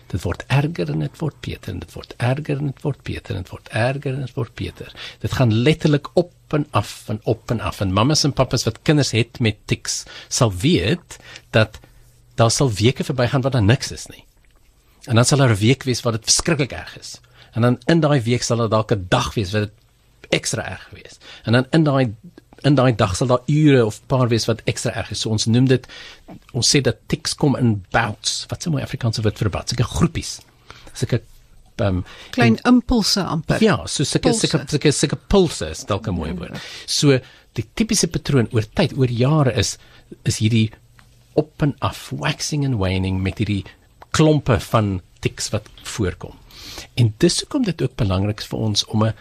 Dit 0.10 0.24
word 0.26 0.44
erger 0.48 0.90
en 0.90 1.04
dit 1.06 1.20
word 1.22 1.38
beter 1.46 1.74
en 1.76 1.80
dit 1.84 1.94
word 1.94 2.16
erger 2.18 2.58
en 2.58 2.72
dit 2.72 2.82
word 2.82 3.02
beter 3.06 3.36
en 3.36 3.44
dit 3.44 3.52
word 3.54 3.70
erger 3.70 4.16
en 4.16 4.24
dit 4.26 4.38
word 4.40 4.56
beter. 4.58 4.96
Dit 5.22 5.36
gaan 5.38 5.54
letterlik 5.54 6.10
op 6.18 6.34
en 6.58 6.66
af 6.72 7.10
en 7.14 7.20
op 7.30 7.52
en 7.54 7.62
af 7.62 7.82
en 7.82 7.94
mammas 7.94 8.26
en 8.26 8.34
pappas 8.34 8.66
wat 8.66 8.82
kinders 8.82 9.12
het 9.12 9.40
met 9.40 9.60
tics 9.70 10.04
sal 10.28 10.54
weet 10.64 11.20
dat 11.52 11.78
daar 12.36 12.52
sal 12.52 12.72
weke 12.74 13.04
verbygaan 13.04 13.46
wat 13.46 13.54
daar 13.54 13.66
niks 13.66 13.92
is 13.92 14.08
nie. 14.10 14.26
En 15.06 15.16
dan 15.16 15.26
sal 15.26 15.38
daar 15.38 15.54
'n 15.54 15.62
week 15.62 15.84
wees 15.84 16.02
wat 16.02 16.14
dit 16.14 16.24
verskriklik 16.24 16.72
erg 16.72 16.98
is. 17.00 17.22
En 17.54 17.62
dan 17.62 17.78
in 17.86 18.00
daai 18.00 18.22
week 18.22 18.44
sal 18.44 18.58
daar 18.58 18.70
dalk 18.70 18.92
'n 18.92 19.06
dag 19.10 19.34
wees 19.34 19.52
wat 19.52 19.62
dit 19.62 19.74
ekstra 20.30 20.66
erg 20.70 20.90
wees. 20.94 21.18
En 21.44 21.54
dan 21.54 21.66
in 21.70 21.84
daai 21.84 22.16
in 22.68 22.76
daai 22.76 22.96
dag 22.96 23.16
sal 23.16 23.28
daar 23.28 23.44
ure 23.48 23.86
of 23.86 24.02
paar 24.08 24.28
wees 24.28 24.46
wat 24.50 24.62
ekstra 24.66 24.92
erg 24.92 25.12
is. 25.12 25.22
So 25.24 25.30
ons 25.30 25.46
noem 25.46 25.68
dit 25.68 25.88
ons 26.54 26.70
sê 26.76 26.82
dat 26.82 26.98
tics 27.08 27.36
kom 27.36 27.56
in 27.56 27.86
bouts. 27.92 28.46
Wat 28.50 28.66
'n 28.66 28.72
mooi 28.72 28.84
Afrikaanse 28.84 29.22
woord 29.22 29.38
vir 29.38 29.50
bout. 29.50 29.70
Sulke 29.70 29.84
groepies. 29.84 30.40
Sulke 30.94 31.22
um, 31.82 32.04
Klein 32.32 32.58
impulse 32.68 33.24
amper. 33.24 33.64
Ja, 33.64 33.86
so 33.88 34.04
sulke 34.04 34.34
sulke 34.34 34.66
sulke 34.68 34.92
sulke 34.92 35.18
pulse 35.28 35.70
is 35.70 35.86
dalk 35.86 36.08
'n 36.08 36.16
mooi 36.16 36.34
woord. 36.34 36.60
So 36.86 37.20
die 37.54 37.66
tipiese 37.74 38.08
patroon 38.08 38.48
oor 38.52 38.66
tyd, 38.74 38.98
oor 38.98 39.10
jare 39.10 39.54
is 39.54 39.78
is 40.24 40.38
hierdie 40.38 40.72
op 41.34 41.62
en 41.62 41.76
af, 41.80 42.10
waxing 42.10 42.66
and 42.66 42.80
waning 42.80 43.22
met 43.22 43.38
hierdie 43.38 43.64
klompe 44.12 44.60
van 44.60 45.02
tics 45.22 45.50
wat 45.50 45.68
voorkom. 45.84 46.36
En 46.96 47.14
dis 47.18 47.40
hoekom 47.40 47.64
dit 47.64 47.82
ook 47.82 47.96
belangrik 47.96 48.40
is 48.40 48.50
vir 48.52 48.60
ons 48.60 48.86
om 48.86 49.04
'n 49.04 49.14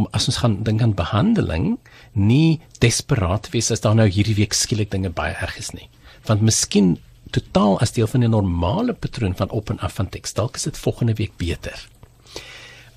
om 0.00 0.08
as 0.16 0.28
ons 0.30 0.40
gaan 0.42 0.58
dink 0.66 0.82
aan 0.84 0.96
behandeling, 0.96 1.76
nie 2.16 2.60
desperaat 2.82 3.50
wees 3.54 3.70
as 3.74 3.84
daar 3.84 3.96
nou 3.98 4.08
hierdie 4.08 4.38
week 4.38 4.56
skielik 4.56 4.90
dinge 4.94 5.12
baie 5.12 5.36
erg 5.36 5.58
is 5.60 5.72
nie. 5.76 5.88
Want 6.28 6.44
miskien 6.46 6.96
totaal 7.34 7.78
as 7.84 7.92
deel 7.94 8.08
van 8.10 8.24
'n 8.24 8.30
normale 8.30 8.92
patroon 8.92 9.36
van 9.36 9.50
op 9.50 9.70
en 9.70 9.78
af 9.78 9.94
van 10.00 10.08
tics, 10.08 10.34
dalk 10.34 10.56
is 10.56 10.62
dit 10.68 10.78
volgende 10.78 11.14
week 11.14 11.36
beter. 11.36 11.88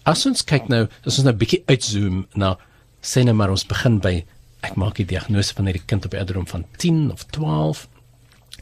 As 0.06 0.26
ons 0.26 0.44
kyk 0.44 0.68
nou, 0.68 0.88
as 1.06 1.18
ons 1.18 1.24
nou 1.24 1.34
'n 1.34 1.38
bietjie 1.38 1.64
uitzoom 1.68 2.28
na 2.36 2.58
sê 3.02 3.24
nou 3.24 3.36
maar 3.36 3.50
ons 3.50 3.66
begin 3.66 4.00
by 4.00 4.26
ek 4.62 4.76
maak 4.76 4.96
die 4.96 5.06
diagnose 5.06 5.54
van 5.54 5.66
hierdie 5.66 5.86
kind 5.86 6.06
op 6.06 6.14
ouderdom 6.14 6.48
van 6.48 6.66
10 6.78 7.12
of 7.12 7.26
12 7.36 7.88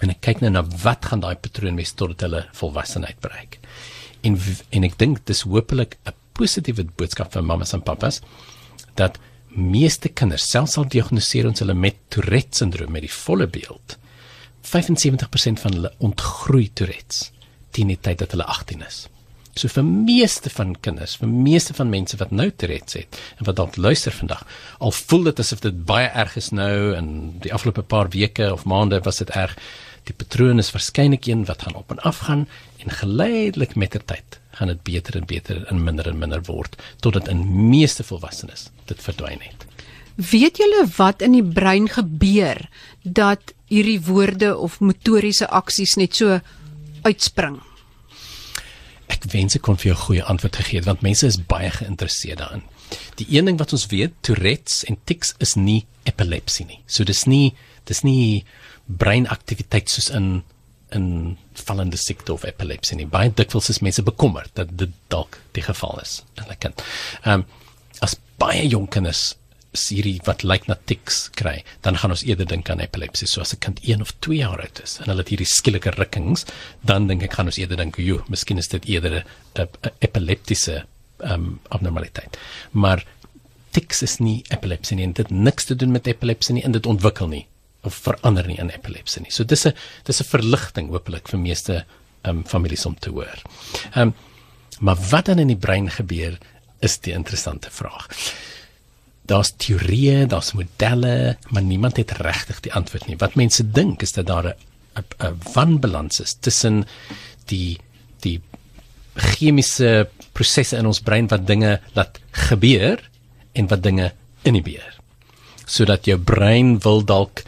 en 0.02 0.10
ek 0.10 0.22
kyk 0.22 0.42
nou 0.42 0.52
na 0.52 0.64
wat 0.84 1.06
gaan 1.06 1.20
daai 1.20 1.36
patroon 1.36 1.76
wees 1.76 1.94
totdat 1.94 2.22
hulle 2.22 2.46
volwassenheid 2.54 3.20
bereik. 3.22 3.60
En 4.24 4.38
en 4.72 4.84
ek 4.84 4.98
dink 4.98 5.26
dis 5.26 5.42
hopelik 5.42 5.98
'n 6.06 6.14
positiewe 6.42 6.88
boodskap 6.98 7.34
vir 7.36 7.46
mammas 7.46 7.76
en 7.78 7.86
pappas 7.86 8.22
dat 9.00 9.20
meeste 9.52 10.10
kinders 10.10 10.48
selfs 10.50 10.78
al 10.80 10.88
diagnoseer 10.90 11.50
ons 11.50 11.62
hulle 11.62 11.76
met 11.78 11.98
Tourette 12.14 12.64
syndroom 12.64 12.94
met 12.96 13.06
die 13.06 13.14
volle 13.14 13.48
beeld 13.52 13.98
75% 14.72 15.62
van 15.64 15.78
hulle 15.78 15.94
ontgroei 16.00 16.70
Tourette's 16.74 17.30
teen 17.76 17.92
die 17.92 18.00
tyd 18.00 18.20
dat 18.20 18.34
hulle 18.36 18.46
18 18.52 18.84
is. 18.84 19.06
So 19.56 19.72
vir 19.72 19.84
meeste 19.84 20.52
van 20.52 20.74
kinders, 20.84 21.18
vir 21.20 21.32
meeste 21.32 21.74
van 21.76 21.90
mense 21.92 22.18
wat 22.20 22.34
nou 22.36 22.50
Tourette's 22.52 23.00
het 23.00 23.20
en 23.40 23.48
wat 23.48 23.58
dalk 23.60 23.80
luister 23.80 24.16
vandag, 24.16 24.44
al 24.80 24.94
voel 24.96 25.30
dit 25.30 25.42
asof 25.44 25.64
dit 25.64 25.82
baie 25.88 26.10
erg 26.24 26.38
is 26.40 26.52
nou 26.56 26.94
en 26.96 27.10
die 27.44 27.54
afgelope 27.56 27.84
paar 27.84 28.12
weke 28.14 28.52
of 28.54 28.68
maande 28.70 29.02
was 29.08 29.20
dit 29.24 29.34
erg, 29.36 29.58
die 30.08 30.16
patroon 30.16 30.60
is 30.64 30.72
waarskynlik 30.76 31.28
een 31.28 31.44
wat 31.50 31.68
gaan 31.68 31.80
op 31.80 31.92
en 31.92 32.04
af 32.08 32.24
gaan 32.28 32.48
en 32.84 32.96
geleidelik 33.02 33.76
met 33.76 33.98
der 33.98 34.06
tyd 34.08 34.41
gaan 34.58 34.68
dit 34.68 34.84
beter 34.84 35.18
en 35.18 35.26
beter 35.26 35.66
en 35.72 35.84
minder 35.84 36.08
en 36.08 36.20
minder 36.20 36.44
word 36.48 36.78
totdat 37.00 37.28
in 37.32 37.70
meeste 37.70 38.04
volwassenes 38.04 38.70
dit 38.86 39.02
verdwyn 39.02 39.42
het. 39.44 39.66
Weet 40.16 40.60
julle 40.60 40.86
wat 40.98 41.22
in 41.22 41.38
die 41.38 41.46
brein 41.46 41.88
gebeur 41.90 42.60
dat 43.04 43.54
hierdie 43.72 44.02
woorde 44.06 44.58
of 44.58 44.80
motoriese 44.84 45.48
aksies 45.48 45.96
net 45.96 46.16
so 46.20 46.40
uitspring? 47.08 47.62
Ek 49.12 49.26
wens 49.32 49.56
ek 49.56 49.64
kon 49.66 49.80
vir 49.80 49.92
jou 49.92 49.98
'n 49.98 50.06
goeie 50.06 50.24
antwoord 50.24 50.56
gegee 50.56 50.80
het 50.80 50.86
want 50.86 51.02
mense 51.02 51.26
is 51.26 51.40
baie 51.40 51.72
geïnteresseerd 51.72 52.38
daarin. 52.38 52.64
Die 53.16 53.28
een 53.30 53.46
ding 53.46 53.58
wat 53.58 53.74
ons 53.74 53.86
weet, 53.86 54.12
Tourette's 54.22 54.84
en 54.84 54.98
tics 55.06 55.34
is 55.40 55.56
nie 55.56 55.86
epilepsie 56.04 56.66
nie. 56.66 56.80
So 56.88 57.04
dis 57.04 57.26
nie 57.26 57.54
dis 57.86 58.04
nie 58.04 58.44
breinaktiwiteit 58.88 59.90
soos 59.90 60.10
in 60.10 60.44
in 60.96 61.38
vallende 61.66 61.98
siekte 61.98 62.34
of 62.34 62.46
epilepsie 62.48 62.98
nie. 63.00 63.08
Baie 63.08 63.32
dikwels 63.36 63.70
is 63.70 63.82
mense 63.86 64.04
bekommerd 64.04 64.52
dat 64.60 64.72
dit 64.78 64.94
dalk 65.14 65.40
die 65.56 65.64
geval 65.64 66.00
is 66.02 66.22
in 66.38 66.50
'n 66.50 66.58
kind. 66.60 66.84
Ehm 67.24 67.34
um, 67.34 67.46
as 68.00 68.16
baie 68.38 68.68
jong 68.68 68.90
kinders 68.90 69.36
hierdie 69.72 70.20
wat 70.26 70.44
lyk 70.44 70.68
na 70.68 70.76
tics 70.86 71.30
kry, 71.40 71.64
dan 71.82 71.96
gaan 71.96 72.12
ons 72.12 72.24
eerder 72.28 72.46
dink 72.46 72.70
aan 72.70 72.80
epilepsie. 72.84 73.28
So 73.28 73.42
as 73.42 73.54
'n 73.54 73.60
kind 73.60 73.80
1 73.84 74.02
of 74.02 74.12
2 74.20 74.38
jaar 74.38 74.60
oud 74.60 74.82
is 74.84 74.98
en 75.00 75.06
hulle 75.06 75.22
het 75.22 75.30
hierdie 75.30 75.48
skielike 75.48 75.92
rukkings, 75.92 76.46
dan 76.82 77.08
dink 77.08 77.24
ek 77.24 77.34
gaan 77.34 77.46
ons 77.46 77.58
eerder 77.58 77.78
dink, 77.78 77.96
"Jo, 77.98 78.24
miskien 78.28 78.58
is 78.58 78.68
dit 78.68 78.86
eerder 78.86 79.24
'n 79.56 79.68
epileptiese 80.00 80.86
ehm 81.20 81.34
um, 81.34 81.60
abnormaliteit." 81.70 82.38
Maar 82.72 83.06
tics 83.72 84.02
is 84.02 84.20
nie 84.20 84.44
epilepsie 84.50 84.98
nie 84.98 85.12
dit 85.14 85.30
niks 85.30 85.66
te 85.66 85.76
doen 85.76 85.92
met 85.92 86.08
epilepsie 86.08 86.54
nie 86.54 86.64
en 86.64 86.72
dit 86.72 86.86
ontwikkel 86.86 87.28
nie 87.28 87.48
of 87.84 87.96
verander 87.96 88.48
nie 88.48 88.60
in 88.62 88.70
epilepsie 88.70 89.24
nie. 89.24 89.32
So 89.32 89.44
dis 89.44 89.66
'n 89.66 89.74
dis 90.06 90.22
'n 90.22 90.30
verligting 90.30 90.90
hopelik 90.90 91.28
vir 91.28 91.40
meeste 91.40 91.86
um, 92.24 92.44
families 92.46 92.86
om 92.86 92.96
te 92.96 93.10
hoor. 93.10 93.42
Ehm 93.96 94.08
um, 94.08 94.14
maar 94.80 94.98
wat 95.10 95.26
dan 95.26 95.40
in 95.40 95.48
die 95.48 95.60
brein 95.68 95.90
gebeur 95.90 96.38
is 96.80 96.98
die 97.00 97.14
interessante 97.14 97.70
vraag. 97.70 98.08
Daar's 99.30 99.54
teorieë, 99.58 100.26
daar's 100.26 100.54
modelle, 100.54 101.38
maar 101.50 101.62
niemand 101.62 101.98
het 101.98 102.12
regtig 102.12 102.60
die 102.60 102.74
antwoord 102.74 103.08
nie. 103.08 103.18
Wat 103.18 103.36
mense 103.36 103.72
dink 103.72 104.02
is 104.02 104.12
dat 104.12 104.26
daar 104.26 104.46
'n 104.46 104.56
'n 105.20 105.38
wanbalans 105.54 106.20
is 106.20 106.34
tussen 106.34 106.86
die 107.46 107.80
die 108.22 108.42
chemiese 109.16 110.10
prosesse 110.32 110.78
in 110.78 110.86
ons 110.86 111.02
brein 111.02 111.28
wat 111.28 111.48
dinge 111.48 111.80
laat 111.94 112.20
gebeur 112.32 113.02
en 113.52 113.68
wat 113.68 113.84
dinge 113.84 114.12
inhibeer. 114.42 115.00
Sodat 115.66 116.06
jou 116.06 116.18
brein 116.18 116.80
wil 116.80 117.04
dalk 117.06 117.44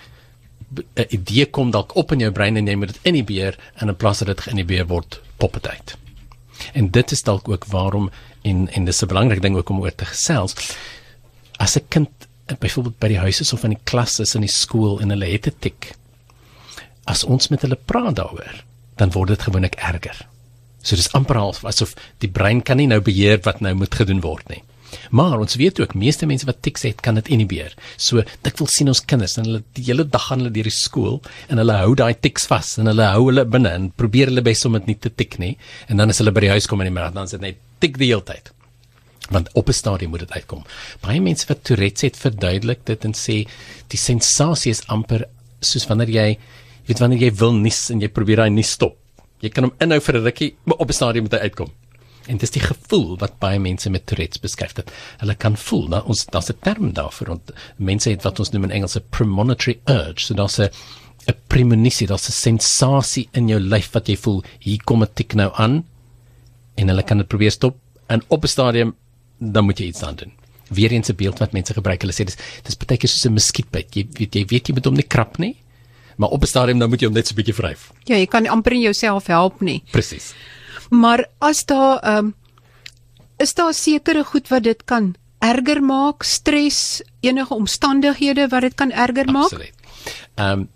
'n 0.96 1.06
idee 1.10 1.46
kom 1.46 1.72
dalk 1.72 1.96
op 1.96 2.12
in 2.12 2.20
jou 2.20 2.32
brein 2.32 2.58
en 2.58 2.68
jy 2.68 2.76
moet 2.76 2.94
dit 2.94 3.00
inhibeer 3.04 3.58
en 3.76 3.88
in 3.88 3.96
plaas 3.96 4.20
dat 4.20 4.28
dit 4.28 4.42
geïnhibeer 4.42 4.88
word, 4.88 5.22
pop 5.38 5.54
dit 5.54 5.68
uit. 5.68 5.98
En 6.74 6.90
dit 6.90 7.12
is 7.12 7.24
dalk 7.24 7.50
ook 7.50 7.66
waarom 7.66 8.10
en 8.42 8.68
en 8.72 8.86
dis 8.86 9.02
'n 9.02 9.08
belangrike 9.08 9.42
ding 9.42 9.56
ook 9.56 9.70
om 9.70 9.82
oor 9.82 9.96
te 9.96 10.06
gesels. 10.06 10.56
As 11.58 11.78
'n 11.78 11.88
kind 11.88 12.10
byvoorbeeld 12.60 13.00
by 13.00 13.08
die 13.08 13.18
huis 13.18 13.40
is 13.40 13.54
of 13.54 13.64
in 13.64 13.76
die 13.76 13.84
klas 13.84 14.20
is 14.20 14.36
in 14.36 14.42
die 14.42 14.52
skool 14.52 15.00
en 15.02 15.10
hulle 15.10 15.26
het 15.26 15.48
'n 15.48 15.56
tik. 15.60 15.96
As 17.04 17.24
ons 17.24 17.48
met 17.48 17.62
hulle 17.62 17.80
praat 17.86 18.16
daaroor, 18.16 18.64
dan 18.96 19.12
word 19.12 19.28
dit 19.28 19.42
gewoonlik 19.42 19.76
erger. 19.76 20.28
So 20.82 20.96
dis 20.96 21.12
amper 21.12 21.36
half 21.36 21.64
asof 21.66 21.96
die 22.18 22.30
brein 22.30 22.62
kan 22.62 22.78
nie 22.78 22.88
nou 22.88 23.00
beheer 23.00 23.40
wat 23.44 23.62
nou 23.62 23.74
moet 23.74 23.96
gedoen 23.96 24.22
word 24.22 24.50
nie. 24.50 24.64
Maar 25.12 25.40
ons 25.40 25.56
weet 25.60 25.80
ook 25.80 25.94
meeste 26.00 26.26
mense 26.30 26.46
wat 26.46 26.62
tics 26.62 26.86
het, 26.88 27.02
kan 27.02 27.16
dit 27.16 27.30
inhibeer. 27.36 27.76
So 27.98 28.24
dikwels 28.46 28.78
sien 28.78 28.92
ons 28.92 29.04
kinders 29.06 29.38
en 29.38 29.48
hulle 29.50 29.62
die 29.78 29.86
hele 29.90 30.06
dag 30.08 30.28
gaan 30.30 30.44
hulle 30.44 30.54
deur 30.56 30.70
die 30.70 30.76
skool 30.76 31.22
en 31.50 31.62
hulle 31.62 31.78
hou 31.82 31.94
daai 32.00 32.14
tics 32.14 32.48
vas 32.52 32.78
en 32.82 32.92
hulle 32.92 33.12
hou 33.16 33.28
hulle 33.30 33.46
binne 33.46 33.72
en 33.78 33.92
probeer 33.92 34.32
hulle 34.32 34.46
bes 34.46 34.66
om 34.66 34.74
dit 34.80 34.92
nie 34.92 35.00
te 35.00 35.10
tik 35.10 35.40
nie. 35.40 35.54
En 35.88 35.98
dan 35.98 36.10
as 36.10 36.22
hulle 36.24 36.34
by 36.36 36.48
die 36.48 36.54
huis 36.56 36.68
kom 36.68 36.82
in 36.82 36.92
die 36.92 36.96
middag 36.96 37.16
dan 37.18 37.30
is 37.30 37.36
dit 37.36 37.42
net 37.42 37.62
tik 37.84 38.00
die 38.02 38.12
hele 38.14 38.26
tyd. 38.28 38.52
Want 39.32 39.50
op 39.54 39.70
'n 39.70 39.74
stadium 39.74 40.12
moet 40.12 40.26
dit 40.26 40.32
uitkom. 40.32 40.64
Baie 41.02 41.22
mense 41.22 41.48
wat 41.48 41.64
Tourette's 41.64 42.02
het, 42.02 42.18
verduidelik 42.18 42.86
dit 42.86 43.06
en 43.06 43.14
sê 43.14 43.48
die 43.88 43.98
sensasie 43.98 44.72
is 44.72 44.84
amper 44.88 45.26
soos 45.62 45.88
wanneer 45.88 46.10
jy 46.10 46.38
weet 46.88 47.00
wanneer 47.00 47.20
jy 47.20 47.32
wil 47.40 47.54
nies 47.54 47.90
en 47.90 48.02
jy 48.02 48.10
probeer 48.10 48.44
daai 48.44 48.50
nie 48.50 48.68
stop. 48.68 48.98
Jy 49.44 49.50
kan 49.50 49.64
hom 49.64 49.74
inhou 49.80 50.00
vir 50.00 50.16
'n 50.18 50.24
rukkie, 50.24 50.56
maar 50.66 50.78
op 50.78 50.90
'n 50.90 50.94
stadium 50.94 51.24
moet 51.24 51.34
hy 51.34 51.40
uitkom. 51.40 51.72
En 52.28 52.38
dis 52.38 52.54
die 52.56 52.62
gevoel 52.64 53.18
wat 53.20 53.40
baie 53.40 53.60
mense 53.60 53.90
met 53.90 54.06
Tourette's 54.06 54.40
beskryf 54.40 54.74
dat 54.74 54.92
hulle 55.18 55.36
kan 55.36 55.58
voel. 55.58 55.88
Nou 55.92 56.02
ons 56.08 56.26
daar's 56.26 56.50
'n 56.50 56.60
term 56.62 56.94
daarvoor 56.94 57.28
want 57.28 57.52
mense 57.78 58.10
het 58.10 58.24
wat 58.24 58.40
ons 58.40 58.52
noem 58.52 58.64
in 58.64 58.72
Engels 58.72 58.96
'n 58.96 59.04
premonitory 59.10 59.80
urge. 59.86 60.20
So 60.20 60.34
daar's 60.34 60.60
'n 60.60 60.70
'n 61.28 61.36
premonisie, 61.48 62.08
daar's 62.08 62.30
'n 62.30 62.32
sensasie 62.32 63.28
in 63.34 63.48
jou 63.48 63.60
lyf 63.60 63.92
wat 63.92 64.08
jy 64.08 64.18
voel, 64.18 64.44
hier 64.60 64.80
kom 64.84 65.04
'n 65.04 65.14
tik 65.14 65.34
nou 65.34 65.52
aan 65.56 65.84
en 66.76 66.88
hulle 66.88 67.04
kan 67.04 67.18
dit 67.18 67.28
probeer 67.28 67.52
stop 67.52 67.78
en 68.08 68.22
op 68.28 68.44
'n 68.44 68.48
stadium 68.48 68.96
dan 69.40 69.66
moet 69.66 69.80
jy 69.80 69.86
iets 69.86 70.04
aan 70.04 70.16
doen. 70.16 70.32
Weer 70.70 70.92
eens 70.92 71.10
'n 71.10 71.16
beeld 71.16 71.40
wat 71.40 71.52
mense 71.52 71.74
gebruik. 71.74 72.02
Hulle 72.02 72.14
sê 72.14 72.24
dis 72.26 72.38
dis 72.64 72.76
baie 72.76 72.98
keer 72.98 73.10
soos 73.10 73.26
'n 73.26 73.34
muskietbyt. 73.34 73.96
Jy 73.96 74.08
weet 74.18 74.34
jy 74.36 74.46
weet 74.46 74.68
jy 74.68 74.74
moet 74.74 74.86
hom 74.86 74.96
nie 74.96 75.08
krap 75.08 75.38
nie, 75.38 75.56
maar 76.18 76.30
op 76.30 76.42
'n 76.42 76.48
stadium 76.48 76.80
dan 76.80 76.90
moet 76.90 77.00
jy 77.02 77.08
hom 77.08 77.14
net 77.16 77.28
so 77.28 77.34
'n 77.34 77.36
bietjie 77.36 77.54
vryf. 77.54 77.92
Ja, 78.06 78.16
jy 78.16 78.26
kan 78.26 78.48
amper 78.48 78.74
nie 78.74 78.84
jouself 78.84 79.28
help 79.28 79.62
nie. 79.62 79.84
Presies. 79.92 80.34
Maar 80.94 81.26
as 81.42 81.66
daar 81.66 82.00
ehm 82.00 82.26
um, 82.26 82.34
is 83.42 83.54
daar 83.58 83.74
sekere 83.74 84.24
goed 84.24 84.48
wat 84.48 84.64
dit 84.64 84.84
kan 84.86 85.16
erger 85.44 85.82
maak, 85.84 86.24
stres, 86.24 87.02
enige 87.20 87.54
omstandighede 87.54 88.48
wat 88.48 88.62
dit 88.62 88.76
kan 88.80 88.92
erger 88.92 89.32
maak? 89.32 89.52
Absoluut. 89.52 89.74
Ehm 90.36 90.60
um, 90.60 90.70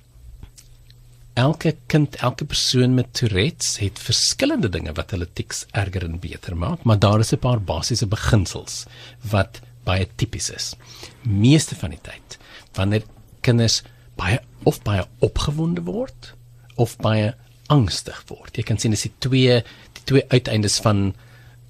elke 1.37 1.75
kind, 1.85 2.15
elke 2.15 2.45
persoon 2.45 2.93
met 2.97 3.13
Tourette's 3.13 3.77
het 3.77 3.99
verskillende 3.99 4.69
dinge 4.73 4.93
wat 4.97 5.11
hulle 5.13 5.27
tiks 5.37 5.65
erger 5.71 6.03
en 6.07 6.19
beter 6.19 6.57
maak, 6.57 6.83
maar 6.83 6.99
daar 6.99 7.19
is 7.19 7.31
'n 7.33 7.39
paar 7.39 7.61
basiese 7.61 8.07
beginsels 8.07 8.85
wat 9.21 9.61
baie 9.83 10.07
tipies 10.15 10.49
is. 10.49 10.73
Meeste 11.21 11.75
van 11.75 11.89
die 11.89 12.01
tyd 12.01 12.37
wanneer 12.73 13.03
kinders 13.41 13.83
baie 14.15 14.39
of 14.63 14.81
baie 14.81 15.05
opgewonde 15.19 15.81
word 15.81 16.33
of 16.75 16.97
baie 16.97 17.35
angstig 17.67 18.23
word. 18.27 18.57
Jy 18.57 18.63
kan 18.63 18.77
sien 18.77 18.91
dis 18.91 19.07
die 19.07 19.13
twee 19.19 19.63
twee 20.09 20.23
uiteindes 20.33 20.79
van 20.85 21.11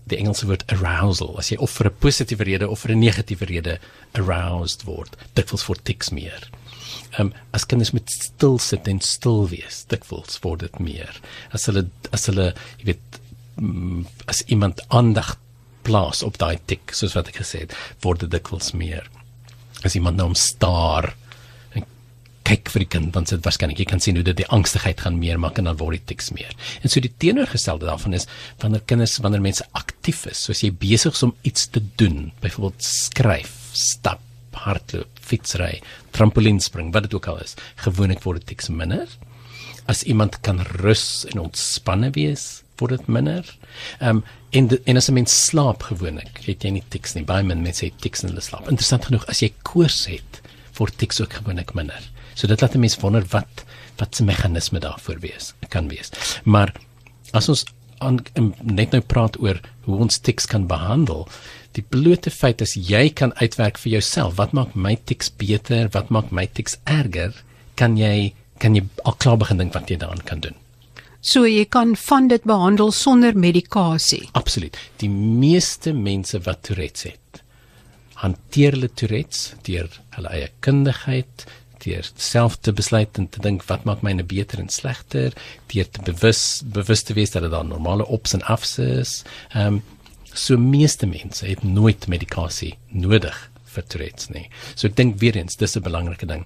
die 0.08 0.20
Engelse 0.22 0.48
woord 0.48 0.64
arousal. 0.72 1.34
As 1.42 1.52
jy 1.52 1.58
of 1.60 1.74
vir 1.76 1.90
'n 1.90 2.00
positiewe 2.00 2.48
rede 2.48 2.70
of 2.70 2.86
vir 2.86 2.96
'n 2.96 3.04
negatiewe 3.04 3.46
rede 3.46 3.80
aroused 4.14 4.86
word, 4.86 5.18
dikwels 5.36 5.66
vir 5.68 5.84
tiks 5.84 6.12
meer 6.12 6.48
um, 7.20 7.34
as 7.56 7.66
kinders 7.66 7.94
met 7.96 8.10
stil 8.12 8.58
sit 8.62 8.88
en 8.90 9.00
stil 9.04 9.48
wees, 9.52 9.84
dikwels 9.92 10.40
word 10.44 10.66
dit 10.66 10.80
meer. 10.84 11.20
As 11.56 11.68
hulle 11.70 11.88
as 12.16 12.28
hulle, 12.30 12.52
jy 12.82 12.92
weet, 12.92 13.20
mm, 13.62 14.06
as 14.32 14.44
iemand 14.54 14.84
aandag 14.94 15.36
plaas 15.88 16.24
op 16.26 16.40
daai 16.42 16.58
tik, 16.70 16.94
soos 16.96 17.16
wat 17.18 17.32
ek 17.32 17.42
gesê 17.44 17.66
het, 17.66 17.78
word 18.04 18.26
dit 18.26 18.36
dikwels 18.38 18.74
meer. 18.78 19.08
As 19.86 19.96
iemand 19.96 20.20
nou 20.20 20.32
om 20.32 20.38
staar 20.38 21.14
kyk 22.48 22.72
vir 22.72 22.86
die 22.86 22.92
kind, 22.96 23.10
dan 23.16 23.28
sit 23.28 23.44
waarskynlik 23.46 23.82
jy 23.82 23.88
kan 23.90 24.02
sien 24.04 24.16
hoe 24.20 24.26
dit 24.26 24.40
die 24.40 24.48
angstigheid 24.56 25.02
gaan 25.04 25.20
meer 25.20 25.40
maak 25.42 25.60
en 25.60 25.68
dan 25.68 25.80
word 25.82 26.00
die 26.00 26.14
tiks 26.14 26.32
meer. 26.36 26.54
En 26.82 26.92
so 26.92 27.04
die 27.04 27.12
teenoorgestelde 27.24 27.90
daarvan 27.90 28.16
is 28.18 28.28
wanneer 28.62 28.86
kinders 28.88 29.18
wanneer 29.24 29.44
mense 29.44 29.68
aktief 29.78 30.24
is, 30.32 30.46
soos 30.48 30.64
jy 30.64 30.72
besig 30.72 31.18
is 31.18 31.26
om 31.28 31.36
iets 31.48 31.68
te 31.74 31.84
doen, 32.00 32.30
byvoorbeeld 32.44 32.88
skryf, 32.88 33.54
stap, 33.76 34.24
hardloop, 34.58 35.20
fietsry, 35.22 35.76
trampolienspring, 36.16 36.94
wat 36.96 37.08
dit 37.08 37.18
ook 37.18 37.28
al 37.30 37.44
is, 37.44 37.58
gewoonlik 37.84 38.24
word 38.26 38.42
dit 38.42 38.56
tiks 38.56 38.72
minder. 38.74 39.12
As 39.92 40.04
iemand 40.08 40.40
kan 40.44 40.64
rus 40.82 41.28
en 41.32 41.44
ontspanne 41.46 42.10
wees, 42.16 42.64
word 42.80 42.98
dit 42.98 43.08
minder. 43.12 43.48
Ehm 44.00 44.24
um, 44.24 44.26
en 44.56 44.68
de, 44.72 44.78
en 44.88 44.98
as 44.98 45.10
'n 45.10 45.14
mens 45.14 45.34
slaap 45.46 45.84
gewoonlik, 45.84 46.40
het 46.46 46.64
jy 46.64 46.70
nie 46.72 46.84
tiks 46.90 47.14
nie. 47.14 47.24
Baie 47.24 47.44
min 47.44 47.62
mense 47.62 47.86
het 47.86 47.98
tiks 48.02 48.24
in 48.24 48.30
hulle 48.30 48.42
slaap. 48.42 48.70
Interessant 48.72 49.06
genoeg, 49.06 49.26
as 49.28 49.42
jy 49.42 49.52
koors 49.64 50.06
het, 50.08 50.42
word 50.78 50.98
tiks 50.98 51.22
ook 51.22 51.34
gewoonlik 51.34 51.74
minder. 51.74 52.02
So 52.38 52.48
dit 52.48 52.62
laat 52.62 52.76
'n 52.76 52.80
mens 52.80 53.00
wonder 53.02 53.26
wat 53.34 53.66
wat 53.98 54.16
se 54.16 54.24
meganisme 54.24 54.80
daarvoor 54.80 55.20
wees 55.20 55.54
kan 55.70 55.88
wees. 55.88 56.12
Maar 56.44 56.74
as 57.32 57.50
ons 57.50 57.66
aan, 57.98 58.20
net 58.62 58.92
nou 58.92 59.02
praat 59.02 59.40
oor 59.42 59.60
hoe 59.88 59.98
ons 59.98 60.20
tiks 60.22 60.46
kan 60.46 60.68
behandel, 60.68 61.28
die 61.72 61.82
blote 61.82 62.30
feit 62.30 62.62
is 62.62 62.76
jy 62.78 63.10
kan 63.10 63.34
uitwerk 63.42 63.78
vir 63.78 63.92
jouself. 63.92 64.36
Wat 64.38 64.54
maak 64.54 64.76
my 64.76 64.96
tiks 65.04 65.32
beter? 65.34 65.90
Wat 65.92 66.10
maak 66.10 66.30
my 66.32 66.46
tiks 66.46 66.78
erger? 66.84 67.34
Kan 67.76 67.98
jy 67.98 68.34
kan 68.60 68.76
jy 68.76 68.84
al 69.04 69.14
klaar 69.14 69.38
begin 69.38 69.58
dink 69.58 69.74
wat 69.74 69.90
jy 69.90 69.98
daaraan 69.98 70.24
kan 70.26 70.40
doen? 70.40 70.56
So 71.22 71.46
jy 71.46 71.66
kan 71.66 71.96
van 71.96 72.28
dit 72.28 72.44
behandel 72.44 72.92
sonder 72.92 73.38
medikasie? 73.38 74.30
Absoluut. 74.32 74.78
Die 74.98 75.10
meeste 75.10 75.94
mense 75.94 76.40
wat 76.40 76.64
Tourette's 76.64 77.04
het 77.04 77.44
hanteer 78.18 78.74
hulle 78.74 78.90
Tourette's 78.98 79.54
deur 79.68 79.90
hulle 80.16 80.34
eie 80.34 80.50
kundigheid 80.66 81.46
deur 81.88 82.12
self 82.16 82.60
te 82.62 82.74
besluit 82.76 83.20
en 83.22 83.30
te 83.32 83.44
dink 83.44 83.66
wat 83.72 83.86
maak 83.90 84.04
my 84.06 84.14
nou 84.18 84.28
beter 84.28 84.62
en 84.64 84.72
slegter 84.74 85.36
deur 85.74 85.92
te 85.92 86.04
bewus 86.12 86.42
bewus 86.78 87.06
te 87.08 87.16
wees 87.18 87.34
dat 87.36 87.48
dit 87.48 87.54
daar 87.54 87.68
normale 87.68 88.06
ops 88.06 88.38
en 88.38 88.46
afs 88.58 88.78
is 88.84 89.22
ehm 89.54 89.80
um, 89.80 89.84
so 90.38 90.58
meeste 90.62 91.08
mense 91.10 91.46
het 91.46 91.64
nooit 91.66 92.06
medikasie 92.08 92.76
nodig 92.94 93.38
vir 93.74 93.86
Tourette's 93.90 94.30
nie. 94.34 94.46
So 94.76 94.88
ek 94.90 94.98
dink 95.00 95.18
weer 95.22 95.38
eens 95.40 95.58
dis 95.58 95.76
'n 95.78 95.82
belangrike 95.82 96.28
ding. 96.30 96.46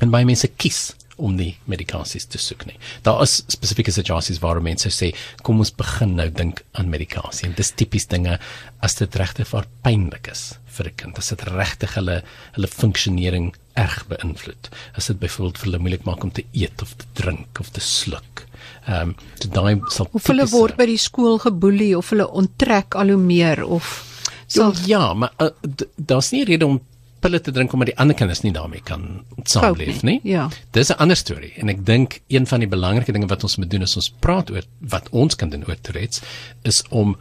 En 0.00 0.10
baie 0.10 0.24
mense 0.24 0.48
kies 0.48 0.94
om 1.18 1.34
nie 1.36 1.56
medikasies 1.70 2.28
te 2.30 2.38
soek 2.38 2.64
nie. 2.68 2.76
Daar 3.06 3.22
is 3.24 3.40
spesifieke 3.50 3.92
situasies 3.94 4.40
waar 4.42 4.60
mense 4.64 4.90
sê 4.94 5.12
kom 5.46 5.60
ons 5.64 5.74
begin 5.74 6.16
nou 6.18 6.28
dink 6.30 6.62
aan 6.78 6.90
medikasie. 6.92 7.48
En 7.48 7.56
dis 7.58 7.72
tipies 7.74 8.08
dinge 8.10 8.38
as 8.84 8.98
dit 9.00 9.20
regtig 9.20 9.50
vir 9.50 9.68
pynlik 9.84 10.30
is 10.32 10.54
vir 10.78 10.90
'n 10.90 10.96
kind. 10.96 11.18
As 11.18 11.28
dit 11.28 11.42
regtig 11.42 11.94
hulle 11.94 12.22
hulle 12.54 12.68
funksionering 12.68 13.54
erg 13.74 14.06
beïnvloed. 14.08 14.70
As 14.94 15.06
dit 15.06 15.18
byvoorbeeld 15.18 15.58
vir 15.58 15.66
hulle 15.66 15.82
moeilik 15.82 16.04
maak 16.04 16.24
om 16.24 16.30
te 16.30 16.44
eet 16.52 16.82
of 16.82 16.94
te 16.96 17.06
drink 17.14 17.60
of 17.60 17.70
te 17.70 17.80
sluk. 17.80 18.46
Ehm 18.86 19.10
um, 19.10 19.16
so 19.40 19.48
daai 19.48 19.80
sal 19.90 20.08
of 20.12 20.26
hulle 20.26 20.46
word 20.50 20.76
by 20.76 20.86
die 20.86 20.98
skool 20.98 21.38
geboelie 21.38 21.96
of 21.98 22.10
hulle 22.10 22.28
onttrek 22.30 22.94
al 22.94 23.08
hoe 23.12 23.20
meer 23.20 23.64
of 23.64 24.04
sal 24.46 24.72
ja, 24.86 25.12
maar 25.14 25.32
uh, 25.38 25.50
daar's 25.96 26.30
nie 26.32 26.44
rede 26.44 26.66
om 26.66 26.80
pille 27.20 27.40
te 27.40 27.52
drink 27.54 27.72
omdat 27.72 27.92
die 27.92 27.96
ander 27.98 28.16
kinders 28.16 28.42
nie 28.44 28.52
daarmee 28.52 28.80
kan 28.84 29.24
saamleef 29.44 30.02
nie. 30.06 30.20
Ja. 30.22 30.48
Dis 30.72 30.90
'n 30.90 30.98
ander 30.98 31.16
storie 31.16 31.52
en 31.56 31.68
ek 31.68 31.84
dink 31.86 32.20
een 32.28 32.46
van 32.46 32.60
die 32.60 32.68
belangrike 32.68 33.12
dinge 33.12 33.26
wat 33.26 33.42
ons 33.42 33.56
moet 33.56 33.70
doen 33.70 33.82
as 33.82 33.96
ons 33.96 34.10
praat 34.10 34.50
oor 34.50 34.62
wat 34.80 35.08
ons 35.10 35.34
kan 35.34 35.50
doen 35.50 35.64
oor 35.66 35.76
Tourette's 35.80 36.20
is 36.62 36.82
om 36.90 37.16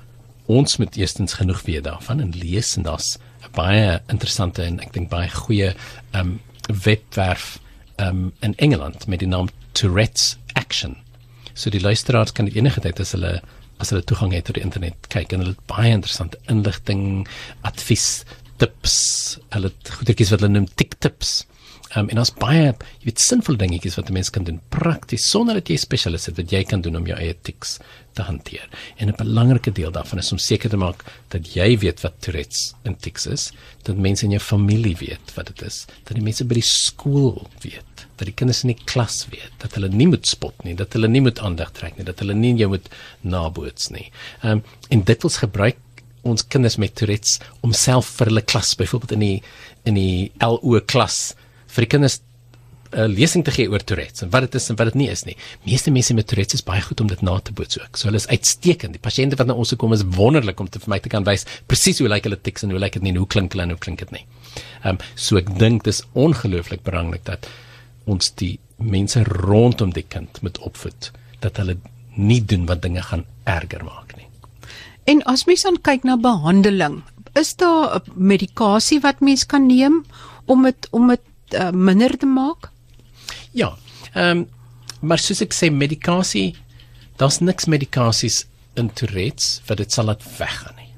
ons 0.45 0.77
moet 0.77 0.95
eerstens 0.95 1.33
genoeg 1.33 1.62
weet 1.62 1.83
daarvan 1.83 2.19
en 2.19 2.33
lees 2.36 2.77
en 2.77 2.83
daar's 2.83 3.17
baie 3.53 4.01
interessante 4.07 4.63
en 4.63 4.79
ek 4.79 4.93
dink 4.93 5.10
baie 5.10 5.29
goeie 5.29 5.73
ehm 6.12 6.19
um, 6.19 6.39
webwerf 6.83 7.60
ehm 7.95 8.07
um, 8.07 8.33
in 8.39 8.55
Engeland 8.55 9.07
met 9.07 9.19
die 9.19 9.27
naam 9.27 9.49
Tourette's 9.71 10.38
Action 10.53 10.97
So 11.57 11.73
die 11.73 11.81
luisteraars 11.81 12.31
kan 12.38 12.45
dit 12.45 12.55
enige 12.60 12.83
tyd 12.86 12.99
as 13.01 13.15
hulle 13.17 13.39
as 13.81 13.91
hulle 13.93 14.03
toegang 14.10 14.31
het 14.33 14.47
tot 14.49 14.57
die 14.57 14.63
internet 14.65 15.10
kyk 15.13 15.33
en 15.33 15.43
hulle 15.43 15.57
baie 15.69 15.91
interessante 15.93 16.38
inligting, 16.49 17.27
advies, 17.65 18.23
tips, 18.62 18.98
hulle 19.56 19.72
het 19.72 19.93
goedertjies 20.00 20.34
wat 20.34 20.43
hulle 20.43 20.54
noem 20.54 20.67
tik 20.80 20.98
tips. 21.04 21.46
Um, 21.96 22.10
en 22.12 22.20
ons 22.20 22.34
baie 22.36 22.65
jy 22.67 23.06
weet 23.08 23.22
sinvolle 23.24 23.62
dingetjies 23.62 23.96
wat 23.96 24.10
'n 24.10 24.13
mens 24.13 24.30
kan 24.30 24.43
doen 24.43 24.60
prakties 24.70 25.30
sonder 25.32 25.56
dat 25.56 25.70
jy 25.70 25.78
spesialis 25.80 26.28
is 26.28 26.36
wat 26.36 26.52
jy 26.52 26.63
kan 26.63 26.82
doen 26.82 26.98
om 26.98 27.08
jou 27.08 27.15
eie 27.17 27.34
tiks 27.34 27.80
te 28.13 28.24
hanteer. 28.28 28.67
En 28.98 29.08
'n 29.08 29.15
belangrike 29.15 29.72
deel 29.72 29.91
daarvan 29.91 30.20
is 30.20 30.32
om 30.32 30.38
seker 30.38 30.70
te 30.70 30.78
maak 30.78 31.06
dat 31.30 31.56
jy 31.56 31.78
weet 31.78 32.02
wat 32.02 32.20
Tourette's 32.20 32.76
en 32.84 32.96
tiks 32.96 33.26
is, 33.28 33.52
dat 33.84 33.96
mense 33.96 34.26
in 34.26 34.32
jou 34.32 34.41
familie 34.41 34.96
weet 34.98 35.34
wat 35.36 35.48
dit 35.48 35.62
is, 35.62 35.86
dat 36.04 36.15
die 36.15 36.24
mense 36.24 36.43
by 36.43 36.56
die 36.56 36.62
skool 36.62 37.48
weet 37.62 38.08
dat 38.17 38.26
die 38.26 38.34
kinders 38.34 38.63
in 38.63 38.74
die 38.74 38.84
klas 38.86 39.28
weet 39.30 39.52
dat 39.62 39.74
hulle 39.78 39.89
nie 39.89 40.08
moet 40.08 40.28
spot 40.28 40.63
nie, 40.63 40.76
dat 40.76 40.93
hulle 40.93 41.08
nie 41.08 41.22
moet 41.22 41.39
aandag 41.39 41.72
trek 41.72 41.98
nie, 41.98 42.06
dat 42.06 42.20
hulle 42.20 42.34
nie 42.34 42.56
jou 42.58 42.70
moet 42.70 42.89
naboots 43.22 43.89
nie. 43.89 44.12
Ehm 44.41 44.58
um, 44.58 44.63
en 44.89 45.04
dit 45.04 45.24
wels 45.24 45.38
gebruik 45.38 45.78
ons 46.33 46.47
kinders 46.47 46.77
met 46.81 46.95
Tourette's 46.95 47.39
om 47.65 47.73
self 47.73 48.09
vir 48.19 48.31
hulle 48.31 48.45
klas 48.45 48.75
byvoorbeeld 48.79 49.17
in 49.17 49.25
die 49.25 49.35
in 49.87 49.99
die 49.99 50.31
LO 50.43 50.79
klas 50.85 51.35
vir 51.73 51.85
die 51.85 51.91
kinders 51.95 52.21
'n 52.87 52.99
uh, 53.03 53.07
lesing 53.11 53.43
te 53.43 53.51
gee 53.51 53.67
oor 53.67 53.83
Tourette's 53.83 54.23
en 54.23 54.29
wat 54.31 54.45
dit 54.47 54.55
is 54.55 54.69
en 54.71 54.77
wat 54.79 54.87
dit 54.87 54.95
nie 54.95 55.09
is 55.11 55.25
nie. 55.27 55.35
Meeste 55.65 55.91
mense 55.91 56.13
met 56.15 56.27
Tourette's 56.27 56.61
is 56.61 56.63
baie 56.63 56.81
goed 56.81 57.01
om 57.03 57.09
dit 57.11 57.21
na 57.21 57.35
te 57.39 57.51
boots 57.51 57.79
ook. 57.79 57.97
So 57.97 58.07
hulle 58.07 58.21
is 58.21 58.27
uitstekend. 58.27 58.95
Die 58.95 59.03
pasiënte 59.03 59.35
wat 59.35 59.47
na 59.47 59.53
ons 59.53 59.73
kom 59.75 59.93
is 59.93 60.05
wonderlik 60.15 60.59
om 60.59 60.69
te 60.69 60.79
vir 60.79 60.93
my 60.93 60.99
te 60.99 61.11
kan 61.11 61.25
wys 61.27 61.43
presies 61.67 61.99
hoe 61.99 62.07
lyk 62.07 62.29
hulle 62.29 62.39
tiks 62.39 62.63
en 62.63 62.71
hoe 62.71 62.79
lyk 62.79 62.93
dit 62.93 63.03
nie 63.03 63.11
en 63.11 63.19
hoe 63.23 63.27
klink 63.27 63.51
hulle 63.51 63.67
en 63.67 63.75
hoe 63.75 63.83
klink 63.83 63.99
dit 64.05 64.11
nie. 64.15 64.23
Ehm 64.83 64.95
um, 64.95 65.01
so 65.15 65.37
ek 65.37 65.51
dink 65.59 65.83
dis 65.83 66.01
ongelooflik 66.13 66.83
belangrik 66.87 67.25
dat 67.27 67.49
ons 68.05 68.31
die 68.39 68.55
mense 68.77 69.23
rondom 69.23 69.91
die 69.91 70.05
kind 70.07 70.41
moet 70.41 70.57
opvoed 70.63 71.11
dat 71.43 71.59
hulle 71.59 71.77
nie 72.15 72.41
doen 72.41 72.65
wat 72.71 72.81
dinge 72.81 73.01
gaan 73.01 73.25
erger 73.43 73.83
maak 73.83 74.15
nie. 74.15 74.26
En 75.08 75.24
as 75.24 75.46
mens 75.48 75.63
dan 75.63 75.78
kyk 75.82 76.04
na 76.04 76.17
behandeling, 76.20 77.00
is 77.39 77.56
daar 77.56 78.02
medikasie 78.15 79.00
wat 79.00 79.22
mens 79.24 79.46
kan 79.46 79.67
neem 79.70 80.02
om 80.46 80.65
dit 80.67 80.88
om 80.91 81.08
dit 81.08 81.56
uh, 81.56 81.72
minder 81.72 82.17
te 82.17 82.28
maak? 82.28 82.72
Ja. 83.52 83.78
Ehm 84.13 84.43
um, 84.43 84.48
maar 85.00 85.22
soos 85.22 85.43
ek 85.46 85.54
sê 85.54 85.67
medikasie, 85.70 86.56
daar's 87.22 87.38
niks 87.38 87.67
medikasies 87.70 88.48
in 88.82 88.89
Tourette's 88.89 89.60
wat 89.67 89.78
dit 89.78 89.93
sal 89.93 90.10
laat 90.10 90.24
weggaan 90.39 90.74
nie. 90.80 90.89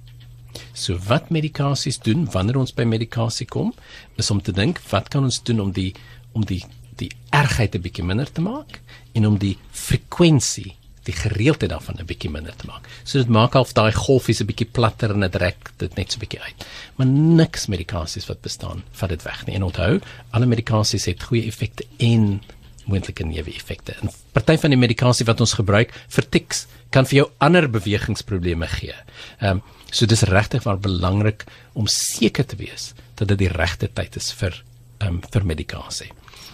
So 0.71 0.95
wat 1.09 1.27
medikasies 1.35 1.99
doen 1.99 2.23
wanneer 2.31 2.61
ons 2.61 2.71
by 2.73 2.85
medikasie 2.87 3.47
kom, 3.47 3.73
is 4.15 4.31
om 4.31 4.39
te 4.41 4.55
dink 4.55 4.79
wat 4.89 5.11
kan 5.11 5.27
ons 5.27 5.41
doen 5.43 5.59
om 5.67 5.73
die 5.75 5.91
om 6.31 6.47
die 6.47 6.63
die 6.99 7.11
ergheid 7.35 7.75
'n 7.75 7.83
bietjie 7.83 8.03
minder 8.07 8.31
te 8.31 8.41
maak 8.41 8.81
en 9.13 9.27
om 9.27 9.37
die 9.37 9.57
frekwensie 9.71 10.78
die 11.09 11.17
gereeldheid 11.17 11.71
daarvan 11.71 11.99
'n 11.99 12.05
bietjie 12.05 12.29
minder 12.29 12.55
te 12.55 12.67
maak. 12.67 12.87
So 13.03 13.17
dit 13.17 13.29
maak 13.29 13.53
half 13.53 13.73
daai 13.73 13.91
golfies 13.91 14.41
'n 14.41 14.49
bietjie 14.49 14.69
platter 14.71 15.11
en 15.11 15.25
dit 15.25 15.35
rek 15.35 15.71
dit 15.77 15.95
net 15.95 16.11
so 16.11 16.17
'n 16.17 16.25
bietjie 16.25 16.41
uit. 16.41 16.65
Maar 16.95 17.07
niks 17.07 17.67
medikasies 17.67 18.27
wat 18.27 18.41
bestaan 18.41 18.83
vat 18.91 19.09
dit 19.09 19.23
weg 19.23 19.45
nie. 19.45 19.55
En 19.55 19.63
onthou, 19.63 19.99
alle 20.31 20.45
medikasies 20.45 21.05
het 21.05 21.23
goeie 21.23 21.47
effekte 21.47 21.85
en 21.97 22.41
moontlike 22.85 23.23
neeweffekte. 23.23 23.95
En 24.01 24.09
party 24.33 24.57
van 24.57 24.69
die 24.73 24.79
medikasie 24.79 25.25
wat 25.25 25.41
ons 25.41 25.53
gebruik 25.53 25.93
vir 26.07 26.29
tiks 26.29 26.65
kan 26.89 27.05
vir 27.05 27.21
jou 27.21 27.27
ander 27.39 27.69
bewegingsprobleme 27.69 28.67
gee. 28.67 28.95
Ehm 29.39 29.59
um, 29.59 29.61
so 29.91 30.05
dis 30.05 30.21
regtig 30.21 30.65
maar 30.65 30.77
belangrik 30.77 31.45
om 31.73 31.87
seker 31.87 32.45
te 32.45 32.55
wees 32.55 32.93
dat 33.15 33.27
dit 33.27 33.37
die 33.37 33.49
regte 33.49 33.87
tyd 33.93 34.15
is 34.15 34.31
vir 34.31 34.63
ehm 34.99 35.07
um, 35.15 35.21
vir 35.31 35.45
medikasie. 35.45 36.11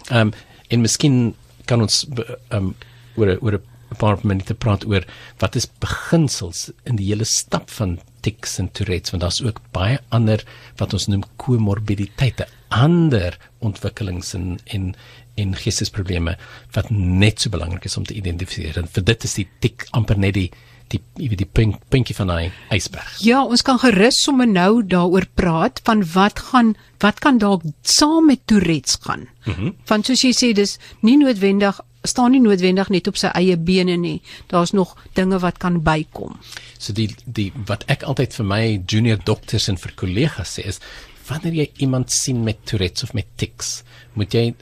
Ehm 0.10 0.28
um, 0.28 0.34
en 0.70 0.82
miskien 0.82 1.36
kan 1.66 1.82
ons 1.82 2.06
ehm 2.10 2.58
um, 2.58 2.76
oor 3.16 3.38
oor 3.42 3.58
'n 3.60 3.75
paar 3.96 4.20
minute 4.24 4.54
praat 4.54 4.86
oor 4.86 5.06
wat 5.42 5.56
is 5.56 5.68
beginsels 5.84 6.70
in 6.86 7.00
die 7.00 7.10
hele 7.12 7.28
stap 7.30 7.70
van 7.78 7.98
tics 8.26 8.58
en 8.62 8.72
Tourette's 8.74 9.14
want 9.14 9.26
daar's 9.26 9.42
ook 9.46 9.62
baie 9.76 10.00
ander 10.16 10.44
wat 10.80 10.94
ons 10.98 11.08
noem 11.12 11.24
komorbiditeite, 11.42 12.48
ander 12.70 13.38
ontwikkelings 13.66 14.34
en 14.38 14.56
en 14.66 14.94
en 15.36 15.52
geestesprobleme 15.60 16.38
wat 16.76 16.90
net 16.90 17.44
so 17.44 17.52
belangrik 17.52 17.86
is 17.90 17.98
om 18.00 18.06
te 18.08 18.16
identifiseer. 18.16 18.78
En 18.80 18.88
vir 18.88 19.04
dit 19.04 19.28
is 19.28 19.34
die 19.42 19.48
tic 19.60 19.84
amper 19.92 20.20
net 20.20 20.38
die 20.38 20.50
die 20.94 21.02
die, 21.18 21.30
die 21.34 21.48
pink, 21.50 21.80
pinkie 21.90 22.16
van 22.16 22.32
'n 22.32 22.52
ysberg. 22.70 23.18
Ja, 23.20 23.44
ons 23.44 23.62
kan 23.62 23.80
gerus 23.80 24.22
sommer 24.22 24.48
nou 24.48 24.84
daaroor 24.84 25.26
praat 25.34 25.82
van 25.84 26.04
wat 26.14 26.40
gaan 26.40 26.76
wat 27.00 27.20
kan 27.20 27.38
dalk 27.38 27.64
saam 27.82 28.26
met 28.26 28.40
Tourette's 28.46 28.98
gaan. 29.02 29.28
Mm 29.46 29.74
van 29.86 30.04
soos 30.04 30.22
jy 30.22 30.32
sê 30.34 30.54
dis 30.54 30.78
nie 31.02 31.18
noodwendig 31.18 31.80
staan 32.08 32.32
nie 32.32 32.42
noodwendig 32.44 32.90
net 32.90 33.08
op 33.08 33.18
sy 33.18 33.32
eie 33.38 33.58
bene 33.58 33.98
nie. 33.98 34.22
Daar's 34.52 34.72
nog 34.72 34.96
dinge 35.14 35.40
wat 35.40 35.58
kan 35.58 35.82
bykom. 35.84 36.38
So 36.78 36.94
die 36.94 37.10
die 37.26 37.52
wat 37.68 37.86
ek 37.92 38.04
altyd 38.04 38.34
vir 38.34 38.46
my 38.46 38.62
junior 38.86 39.20
dokters 39.24 39.70
en 39.72 39.78
vir 39.78 39.96
kollegas 39.96 40.58
sê 40.58 40.68
is 40.68 40.82
wanneer 41.28 41.54
jy 41.54 41.68
iemand 41.88 42.12
sien 42.14 42.44
met 42.46 42.66
Tourette's 42.70 43.04
of 43.04 43.14
met 43.18 43.26
tics, 43.42 43.82
moet 44.14 44.34
jy 44.34 44.54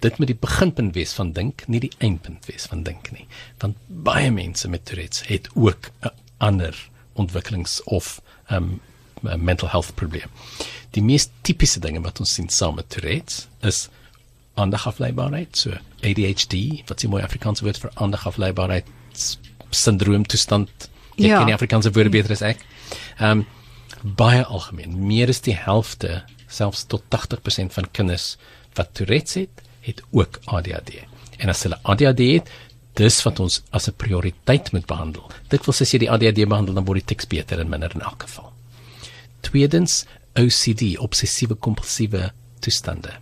dit 0.00 0.18
moet 0.18 0.30
die 0.30 0.38
beginpunt 0.38 0.94
wees 0.94 1.12
van 1.18 1.32
dink, 1.34 1.64
nie 1.66 1.80
die 1.82 1.92
eindpunt 1.98 2.46
wees 2.46 2.68
van 2.70 2.84
dink 2.86 3.10
nie. 3.12 3.26
Want 3.62 3.76
baie 3.88 4.30
mense 4.30 4.70
met 4.70 4.86
Tourette's 4.86 5.26
het 5.26 5.48
ook 5.54 5.90
'n 6.02 6.14
ander 6.38 6.74
ontwikkelings 7.18 7.82
of 7.84 8.20
um 8.50 8.80
mental 9.22 9.68
health 9.68 9.94
probleem. 9.94 10.30
Die 10.90 11.02
mees 11.02 11.28
tipiese 11.42 11.80
dinge 11.80 12.00
wat 12.00 12.20
ons 12.20 12.34
sien 12.34 12.48
saam 12.48 12.78
met 12.78 12.88
Tourette's 12.88 13.46
is 13.60 13.88
aandagsafleibaarheid, 14.58 15.56
so 15.56 15.76
ADHD, 16.02 16.82
wat 16.88 17.00
se 17.00 17.10
mooi 17.10 17.22
Afrikaanse 17.22 17.64
woord 17.66 17.80
vir 17.82 17.94
aandagsafleibaarheid 17.94 18.90
sindroom 19.70 20.26
toestand. 20.26 20.88
Ek 21.16 21.24
ja. 21.26 21.38
ken 21.38 21.52
die 21.52 21.56
Afrikaanse 21.56 21.92
woorde 21.94 22.14
beter 22.14 22.34
as 22.36 22.44
ek. 22.54 22.64
Um 23.20 23.46
baie 24.02 24.44
algemeen, 24.44 24.92
meer 25.08 25.30
as 25.32 25.40
die 25.42 25.56
helfte, 25.58 26.20
selfs 26.46 26.84
tot 26.86 27.02
80% 27.10 27.74
van 27.74 27.88
kinders 27.92 28.36
wat 28.78 28.92
Tourette's 28.94 29.34
het, 29.40 29.62
het 29.82 30.02
ook 30.14 30.38
ADHD. 30.44 31.00
En 31.42 31.50
as 31.50 31.64
hulle 31.66 31.80
ADHD 31.82 32.22
het, 32.36 32.52
dis 32.98 33.18
wat 33.26 33.40
ons 33.42 33.60
as 33.70 33.88
'n 33.88 33.96
prioriteit 33.96 34.72
moet 34.72 34.86
behandel. 34.86 35.30
Dit 35.48 35.64
wil 35.66 35.74
sê 35.74 35.82
as 35.82 35.92
jy 35.92 35.98
die 35.98 36.10
ADHD 36.10 36.48
behandel, 36.48 36.74
dan 36.74 36.84
word 36.84 37.06
die 37.06 37.14
tics 37.14 37.26
beter 37.26 37.60
en 37.60 37.68
minder 37.68 37.90
in 37.94 38.00
elk 38.00 38.22
geval. 38.22 38.52
Tweedens, 39.40 40.04
OCD, 40.34 40.98
obsessiewe 40.98 41.54
kompulsiewe 41.54 42.32
toestande. 42.60 43.12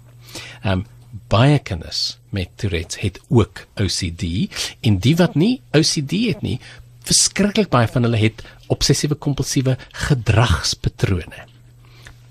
Ehm 0.62 0.72
um, 0.72 0.86
baie 1.32 1.58
kinders 1.58 2.18
met 2.34 2.52
Tourette 2.60 3.00
het 3.02 3.20
ook 3.28 3.64
OCD 3.82 4.46
en 4.86 5.00
die 5.02 5.16
wat 5.18 5.34
nie 5.34 5.60
OCD 5.74 6.20
het 6.28 6.46
nie, 6.46 6.60
verskriklik 7.06 7.70
baie 7.72 7.90
van 7.90 8.06
hulle 8.06 8.20
het 8.20 8.44
obsessiewe 8.72 9.18
kompulsiewe 9.18 9.76
gedragspatrone 10.06 11.46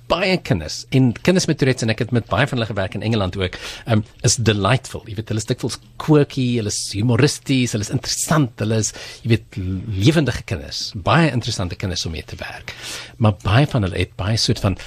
baie 0.09 0.35
kinders 0.45 0.83
en 0.95 1.09
kinders 1.25 1.47
met 1.49 1.57
Tourette's 1.59 1.85
en 1.85 1.93
ek 1.93 2.03
het 2.03 2.13
met 2.15 2.27
baie 2.29 2.45
van 2.49 2.59
hulle 2.59 2.69
gewerk 2.69 2.97
in 2.97 3.05
Engeland 3.05 3.37
ook, 3.39 3.57
um, 3.91 4.03
is 4.27 4.37
delightful. 4.37 5.03
Jy 5.09 5.17
weet 5.19 5.31
hulle 5.33 5.41
is 5.41 5.49
dikwels 5.49 5.79
quirky, 6.01 6.45
hulle 6.59 6.73
is 6.73 6.81
humoristies, 6.93 7.73
hulle 7.75 7.87
is 7.87 7.93
interessant, 7.93 8.53
hulle 8.61 8.79
is 8.83 8.91
jy 9.23 9.33
weet 9.35 9.57
lewendige 10.05 10.45
kinders, 10.49 10.87
baie 11.07 11.31
interessante 11.33 11.77
kinders 11.79 12.05
om 12.05 12.13
mee 12.15 12.25
te 12.27 12.37
werk. 12.41 12.75
Maar 13.17 13.37
baie 13.43 13.65
van 13.71 13.87
hulle 13.87 14.03
het 14.03 14.13
baie 14.19 14.37
soort 14.41 14.61
van 14.63 14.77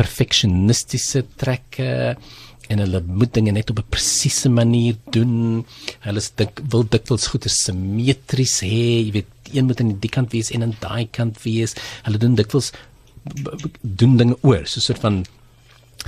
perfectionistiese 0.00 1.24
trekke 1.40 2.16
en 2.70 2.82
hulle 2.84 3.00
moet 3.06 3.32
dinge 3.34 3.52
net 3.52 3.70
op 3.72 3.80
'n 3.82 3.90
presiese 3.94 4.48
manier 4.48 4.96
doen. 5.10 5.64
Hulle 6.06 6.20
is 6.22 6.30
dik 6.34 6.60
wil 6.70 6.84
dikwels 6.88 7.26
goeie 7.32 7.48
simmetries 7.48 8.60
hê, 8.62 9.06
jy 9.06 9.12
weet 9.12 9.30
een 9.52 9.66
moet 9.66 9.80
aan 9.80 9.98
die 9.98 10.10
kant 10.10 10.32
wees 10.32 10.50
en 10.50 10.62
aan 10.62 10.76
daai 10.80 11.08
kant 11.10 11.42
wees. 11.42 11.74
Hulle 12.06 12.18
doen 12.18 12.34
dikwels 12.34 12.72
doen 13.82 14.16
dinge 14.16 14.36
oor, 14.42 14.66
so 14.66 14.78
'n 14.78 14.82
soort 14.82 15.00
van 15.00 15.24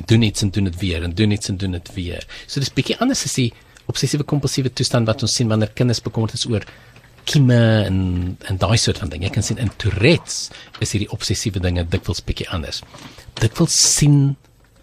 doen 0.06 0.22
iets 0.22 0.42
en 0.42 0.50
doen 0.50 0.64
dit 0.64 0.78
weer 0.80 1.02
en 1.02 1.14
doen 1.14 1.30
iets 1.30 1.48
en 1.48 1.56
doen 1.56 1.72
dit 1.72 1.94
weer. 1.94 2.26
So 2.46 2.60
dis 2.60 2.72
bietjie 2.72 2.98
anders 2.98 3.24
as 3.24 3.34
die 3.34 3.52
obsessiewe 3.86 4.24
kompulsiewe 4.24 4.72
toestand 4.72 5.06
wat 5.06 5.22
ons 5.22 5.34
sien 5.34 5.48
wanneer 5.48 5.72
kinders 5.74 6.00
bekommerd 6.00 6.34
is 6.34 6.46
oor 6.46 6.64
kieme 7.24 7.84
en 7.86 7.98
en 8.48 8.56
daai 8.58 8.76
soort 8.76 8.98
van 8.98 9.08
ding. 9.08 9.22
Jy 9.22 9.30
kan 9.30 9.42
sien 9.42 9.58
in 9.58 9.70
Tourette's 9.76 10.50
is 10.80 10.92
hierdie 10.92 11.10
obsessiewe 11.10 11.60
dinge 11.60 11.84
dikwels 11.84 12.22
bietjie 12.24 12.48
anders. 12.50 12.82
Dikwels 13.40 13.76
sien 13.96 14.36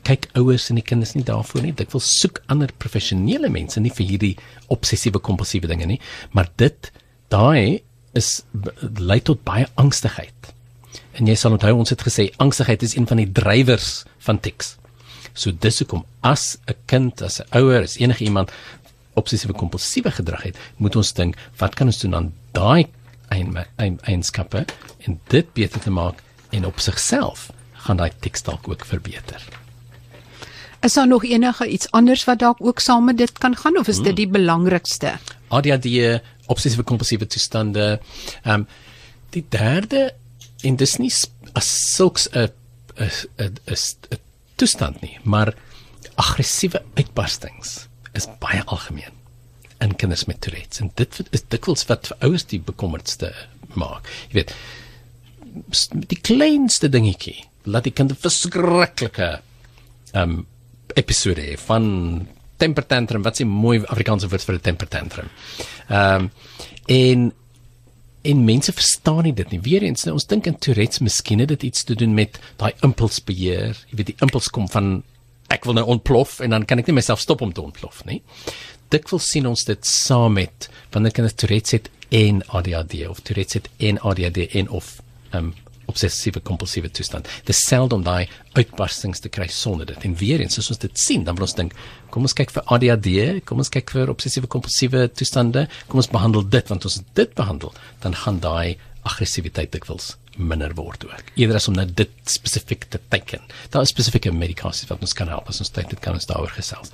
kyk 0.09 0.29
ouers 0.39 0.69
en 0.71 0.79
die 0.79 0.85
kinders 0.85 1.13
nie 1.13 1.25
daarvoor 1.27 1.65
nie. 1.65 1.75
Dikwels 1.77 2.07
soek 2.21 2.41
ander 2.49 2.71
professionele 2.81 3.51
mense 3.53 3.81
nie 3.83 3.93
vir 3.93 4.09
hierdie 4.09 4.35
obsessiewe 4.73 5.21
kompulsiewe 5.21 5.69
dinge 5.69 5.87
nie, 5.89 5.99
maar 6.33 6.49
dit 6.61 6.91
daai 7.33 7.81
is 8.17 8.39
lei 8.97 9.19
tot 9.21 9.43
baie 9.45 9.67
angstigheid. 9.81 10.51
En 11.19 11.29
jy 11.29 11.35
sal 11.37 11.53
onthou 11.55 11.75
ons 11.77 11.93
het 11.93 12.01
gesê 12.05 12.29
angstigheid 12.41 12.83
is 12.85 12.95
een 12.97 13.07
van 13.09 13.21
die 13.21 13.29
drywers 13.29 14.03
van 14.25 14.41
tics. 14.41 14.75
So 15.37 15.53
dis 15.53 15.79
hoekom 15.83 16.05
as 16.25 16.57
'n 16.67 16.75
kind, 16.87 17.21
as 17.21 17.39
'n 17.39 17.47
ouer, 17.59 17.83
as 17.83 17.99
enige 17.99 18.23
iemand 18.23 18.51
obsessiewe 19.13 19.53
kompulsiewe 19.53 20.11
gedrag 20.11 20.43
het, 20.43 20.57
moet 20.77 20.95
ons 20.95 21.13
dink, 21.13 21.35
wat 21.57 21.75
kan 21.75 21.87
ons 21.87 21.99
doen 21.99 22.15
aan 22.15 22.33
daai 22.51 22.87
eienskappe 23.29 24.65
en 25.05 25.19
dit 25.27 25.53
beter 25.53 25.79
te 25.79 25.91
maak 25.91 26.23
en 26.49 26.65
op 26.65 26.79
sigself 26.79 27.51
gaan 27.73 27.97
daai 27.97 28.11
tics 28.19 28.43
dalk 28.43 28.67
ook 28.67 28.85
verbeter. 28.85 29.68
Is 30.81 30.93
daar 30.93 31.07
nog 31.07 31.23
enige 31.23 31.67
iets 31.67 31.91
anders 31.91 32.23
wat 32.23 32.39
dalk 32.39 32.57
ook 32.61 32.79
saam 32.79 33.05
met 33.05 33.17
dit 33.17 33.31
kan 33.37 33.55
gaan 33.55 33.77
of 33.77 33.87
is 33.87 33.97
dit 33.97 34.05
hmm. 34.05 34.15
die 34.15 34.27
belangrikste? 34.27 35.17
ADHD, 35.47 36.21
obsessiewe 36.47 36.83
kompulsiewe 36.83 37.27
toestande. 37.27 37.99
Ehm 38.43 38.53
um, 38.53 38.67
die 39.29 39.45
derde 39.49 40.13
en 40.65 40.75
dis 40.75 40.95
nie 40.97 41.11
as 41.53 41.95
sulks 41.95 42.29
'n 42.31 42.49
'n 42.95 43.57
'n 43.69 44.17
toestand 44.55 45.01
nie, 45.01 45.19
maar 45.23 45.53
aggressiewe 46.15 46.81
uitbarstings 46.95 47.87
is 48.13 48.27
baie 48.39 48.63
algemeen 48.65 49.15
in 49.79 49.95
kinders 49.95 50.25
met 50.25 50.41
Tourette's 50.41 50.79
en 50.79 50.91
dit 50.95 51.19
is 51.31 51.43
dikwels 51.47 51.85
wat 51.85 52.07
vir 52.07 52.17
ouers 52.27 52.45
die 52.45 52.59
bekommerdste 52.59 53.31
maak. 53.79 54.07
Jy 54.29 54.41
weet 54.41 54.55
die 56.11 56.19
kleinste 56.21 56.89
dingetjie 56.89 57.37
laat 57.63 57.83
die 57.83 57.95
kind 57.95 58.11
'n 58.11 58.15
verskriklike 58.15 59.41
um 60.13 60.45
episode 60.95 61.57
van 61.65 62.27
temper 62.57 62.85
tantrum 62.85 63.21
wat 63.21 63.39
'n 63.39 63.47
mooi 63.47 63.83
Afrikaanse 63.85 64.27
woord 64.27 64.43
vir 64.43 64.55
'n 64.55 64.61
temper 64.61 64.87
tantrum. 64.87 65.29
Um 65.89 66.31
en 66.85 67.33
en 68.21 68.43
mense 68.43 68.71
verstaan 68.73 69.23
nie 69.23 69.33
dit 69.33 69.51
nie. 69.51 69.61
Weereens 69.61 70.03
nou 70.03 70.13
ons 70.13 70.27
dink 70.27 70.45
in 70.45 70.57
Tourette's 70.57 70.99
miskien 70.99 71.39
het 71.39 71.47
dit 71.47 71.63
iets 71.63 71.83
te 71.83 71.95
doen 71.95 72.13
met 72.13 72.39
daai 72.57 72.73
impulsbeheer. 72.81 73.77
Jy 73.89 73.95
weet 73.95 74.11
die 74.11 74.19
impuls 74.19 74.49
kom 74.49 74.67
van 74.69 75.03
ek 75.47 75.65
wil 75.65 75.73
nou 75.73 75.85
ontplof 75.85 76.39
en 76.39 76.49
dan 76.49 76.65
kan 76.65 76.79
ek 76.79 76.87
nie 76.87 76.97
myself 76.99 77.19
stop 77.19 77.41
om 77.41 77.53
te 77.53 77.61
ontplof 77.61 78.03
nie. 78.05 78.21
Dikwels 78.89 79.29
sien 79.29 79.47
ons 79.47 79.63
dit 79.63 79.85
saam 79.85 80.33
met 80.33 80.69
wanneer 80.91 81.11
kinders 81.11 81.37
Tourette's 81.37 81.71
het 81.71 81.89
en 82.09 82.43
ADHD 82.47 83.07
of 83.07 83.21
Tourette's 83.21 83.53
het 83.53 83.69
en 83.77 83.99
ADHD 84.01 84.49
en 84.53 84.69
of 84.69 85.01
um 85.33 85.53
obsessiewe 85.89 86.41
kompulsiewe 86.45 86.91
toestand. 86.93 87.29
Dis 87.49 87.61
seld 87.65 87.93
om 87.95 88.03
daai 88.05 88.29
uitbarstings 88.57 89.23
te 89.23 89.31
kry 89.33 89.47
sonder 89.53 89.89
dit. 89.89 90.05
En 90.07 90.15
weer 90.19 90.43
eens 90.43 90.61
as 90.61 90.69
ons 90.73 90.81
dit 90.81 90.99
sien, 90.99 91.25
dan 91.27 91.37
wil 91.37 91.47
ons 91.47 91.57
dink, 91.57 91.75
kom 92.13 92.27
ons 92.27 92.37
kyk 92.37 92.53
vir 92.55 92.65
ADHD, 92.75 93.09
kom 93.49 93.61
ons 93.63 93.73
kyk 93.73 93.93
vir 93.95 94.13
obsessiewe 94.13 94.49
kompulsiewe 94.51 95.07
toestande, 95.13 95.67
kom 95.87 96.03
ons 96.03 96.11
behandel 96.11 96.47
dit 96.57 96.71
want 96.71 96.87
ons 96.89 97.01
dit 97.19 97.35
behandel, 97.37 97.73
dan 98.05 98.17
gaan 98.23 98.41
daai 98.43 98.77
aggressiwiteit 99.07 99.71
dikwels 99.73 100.13
minder 100.39 100.71
word 100.77 101.03
ook. 101.07 101.31
Eerder 101.35 101.59
as 101.59 101.67
om 101.67 101.75
net 101.75 101.91
dit 101.99 102.11
spesifiek 102.29 102.85
te 102.91 102.99
teken. 103.11 103.43
Daar 103.73 103.83
is 103.83 103.91
spesifieke 103.91 104.31
medikasies 104.31 104.87
wat 104.91 105.03
ons 105.03 105.15
kan 105.17 105.31
help 105.31 105.49
as 105.51 105.59
ons 105.63 105.71
tyd 105.75 105.89
dit 105.91 105.99
kan 106.03 106.15
ons 106.15 106.29
daaroor 106.29 106.53
gesels. 106.55 106.93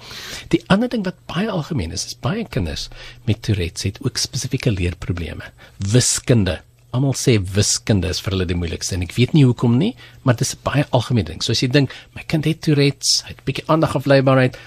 Die 0.53 0.63
ander 0.73 0.89
ding 0.91 1.05
wat 1.05 1.19
baie 1.29 1.51
algemeen 1.51 1.93
is, 1.95 2.07
is 2.09 2.17
baie 2.21 2.45
kinders 2.49 2.87
met 3.29 3.43
Tourette's 3.45 3.85
het 3.85 4.01
ook 4.01 4.21
spesifieke 4.21 4.73
leerprobleme. 4.73 5.51
Wiskunde 5.93 6.59
almal 6.95 7.15
sê 7.19 7.37
wiskunde 7.55 8.09
is 8.13 8.21
vir 8.23 8.35
hulle 8.35 8.47
die 8.49 8.57
moeilikste 8.57 8.95
en 8.95 9.03
ek 9.05 9.15
weet 9.17 9.35
nie 9.35 9.45
hoekom 9.47 9.77
nie, 9.79 9.93
maar 10.23 10.37
dit 10.39 10.47
is 10.47 10.55
baie 10.65 10.85
algemene 10.95 11.33
ding. 11.33 11.43
So 11.43 11.53
as 11.55 11.63
jy 11.63 11.69
dink 11.73 11.93
my 12.15 12.23
kind 12.31 12.47
het 12.49 12.63
Tourette's, 12.65 13.21
hy 13.25 13.33
het 13.33 13.41
'n 13.41 13.47
bietjie 13.49 13.67
aandagafleibaarheid, 13.67 14.57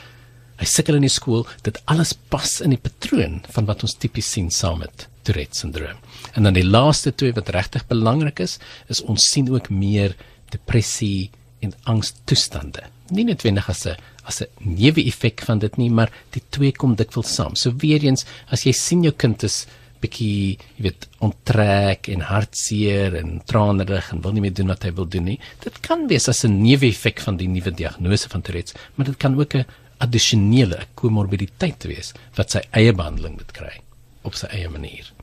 hy 0.59 0.67
sukkel 0.67 0.99
in 0.99 1.07
die 1.07 1.12
skool, 1.12 1.47
dit 1.62 1.79
alles 1.87 2.12
pas 2.12 2.61
in 2.61 2.71
die 2.75 2.83
patroon 2.83 3.41
van 3.55 3.67
wat 3.67 3.83
ons 3.83 3.95
tipies 3.95 4.31
sien 4.31 4.51
saam 4.51 4.81
met 4.81 5.09
Tourette's 5.23 5.61
syndroom. 5.62 5.99
En 6.35 6.43
dan 6.43 6.55
die 6.55 6.67
laaste 6.67 7.12
twee 7.12 7.33
wat 7.33 7.49
regtig 7.55 7.87
belangrik 7.87 8.41
is, 8.41 8.59
is 8.88 9.03
ons 9.03 9.31
sien 9.31 9.49
ook 9.51 9.71
meer 9.71 10.17
depressie 10.51 11.31
en 11.61 11.75
angstoestande. 11.85 12.83
Nie 13.11 13.25
noodwendig 13.25 13.69
as 13.69 13.87
'n 13.87 13.97
as 14.29 14.43
'n 14.43 14.49
neeweffek 14.77 15.41
van 15.41 15.59
dit 15.59 15.77
nie, 15.77 15.91
maar 15.91 16.11
die 16.31 16.43
twee 16.51 16.73
kom 16.73 16.95
dikwels 16.95 17.35
saam. 17.35 17.57
So 17.57 17.73
weer 17.77 18.05
eens, 18.05 18.25
as 18.51 18.64
jy 18.64 18.73
sien 18.73 19.03
jou 19.03 19.12
kind 19.12 19.43
is 19.43 19.67
bietjie, 20.01 20.59
jy 20.77 20.87
weet, 20.89 21.09
onttrek 21.25 22.09
en 22.13 22.25
hartseer 22.29 23.17
en 23.21 23.41
tranerig 23.49 24.13
en 24.13 24.23
wil 24.23 24.33
nie 24.37 24.45
meer 24.47 24.55
doen 24.55 24.73
wat 24.75 24.87
hy 24.87 24.93
wil 24.95 25.09
doen 25.11 25.29
nie. 25.33 25.39
Dit 25.65 25.81
kan 25.85 26.07
wees 26.09 26.29
as 26.29 26.45
'n 26.45 26.63
neeweffek 26.63 27.21
van 27.21 27.37
die 27.37 27.49
nuwe 27.49 27.71
diagnose 27.71 28.29
van 28.29 28.43
Tourette's, 28.43 28.75
maar 28.95 29.07
dit 29.07 29.17
kan 29.17 29.39
ook 29.39 29.55
'n 29.55 29.67
addisionele 29.99 30.87
komorbiditeit 30.95 31.85
wees 31.85 32.13
wat 32.37 32.51
sy 32.51 32.63
eie 32.71 32.93
behandeling 32.93 33.37
moet 33.37 33.53
kry 33.53 33.81
op 34.23 34.35
sy 34.35 34.47
eie 34.47 34.69
manier. 34.69 35.17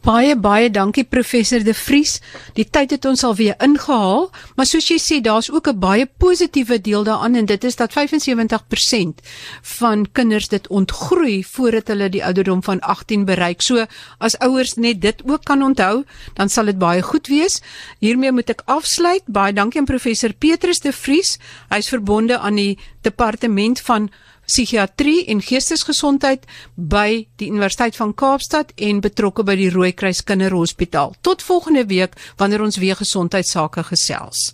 Baie 0.00 0.32
baie 0.32 0.70
dankie 0.72 1.02
professor 1.04 1.60
De 1.60 1.74
Vries. 1.76 2.14
Die 2.56 2.64
tyd 2.64 2.94
het 2.94 3.04
ons 3.04 3.20
alweer 3.26 3.58
ingehaal, 3.60 4.30
maar 4.56 4.64
soos 4.64 4.86
jy 4.88 4.96
sê, 4.96 5.18
daar's 5.20 5.50
ook 5.52 5.68
'n 5.68 5.78
baie 5.78 6.06
positiewe 6.06 6.80
deel 6.80 7.04
daaraan 7.04 7.34
en 7.34 7.44
dit 7.44 7.64
is 7.64 7.76
dat 7.76 7.92
75% 7.92 9.20
van 9.62 10.06
kinders 10.12 10.48
dit 10.48 10.68
ontgroei 10.68 11.44
voordat 11.44 11.88
hulle 11.88 12.08
die 12.08 12.24
ouderdom 12.24 12.62
van 12.62 12.80
18 12.80 13.24
bereik. 13.24 13.60
So 13.60 13.84
as 14.18 14.38
ouers 14.38 14.74
net 14.74 15.00
dit 15.00 15.22
ook 15.26 15.44
kan 15.44 15.62
onthou, 15.62 16.04
dan 16.34 16.48
sal 16.48 16.64
dit 16.64 16.78
baie 16.78 17.02
goed 17.02 17.26
wees. 17.26 17.60
Hiermee 17.98 18.32
moet 18.32 18.50
ek 18.50 18.62
afsluit. 18.64 19.22
Baie 19.26 19.52
dankie 19.52 19.80
aan 19.80 19.86
professor 19.86 20.32
Petrus 20.32 20.80
De 20.80 20.92
Vries. 20.92 21.38
Hy's 21.68 21.88
verbonde 21.88 22.38
aan 22.38 22.54
die 22.54 22.78
departement 23.02 23.80
van 23.80 24.10
psigiatrie 24.50 25.24
en 25.30 25.42
geestesgesondheid 25.44 26.46
by 26.74 27.26
die 27.38 27.50
Universiteit 27.52 27.96
van 27.96 28.14
Kaapstad 28.14 28.74
en 28.76 29.02
betrokke 29.04 29.46
by 29.46 29.56
die 29.60 29.70
Rooikruis 29.70 30.24
Kinderhospitaal. 30.26 31.14
Tot 31.22 31.42
volgende 31.46 31.86
week 31.86 32.18
wanneer 32.36 32.66
ons 32.66 32.80
weer 32.82 32.98
gesondheidsake 32.98 33.86
gesels. 33.92 34.50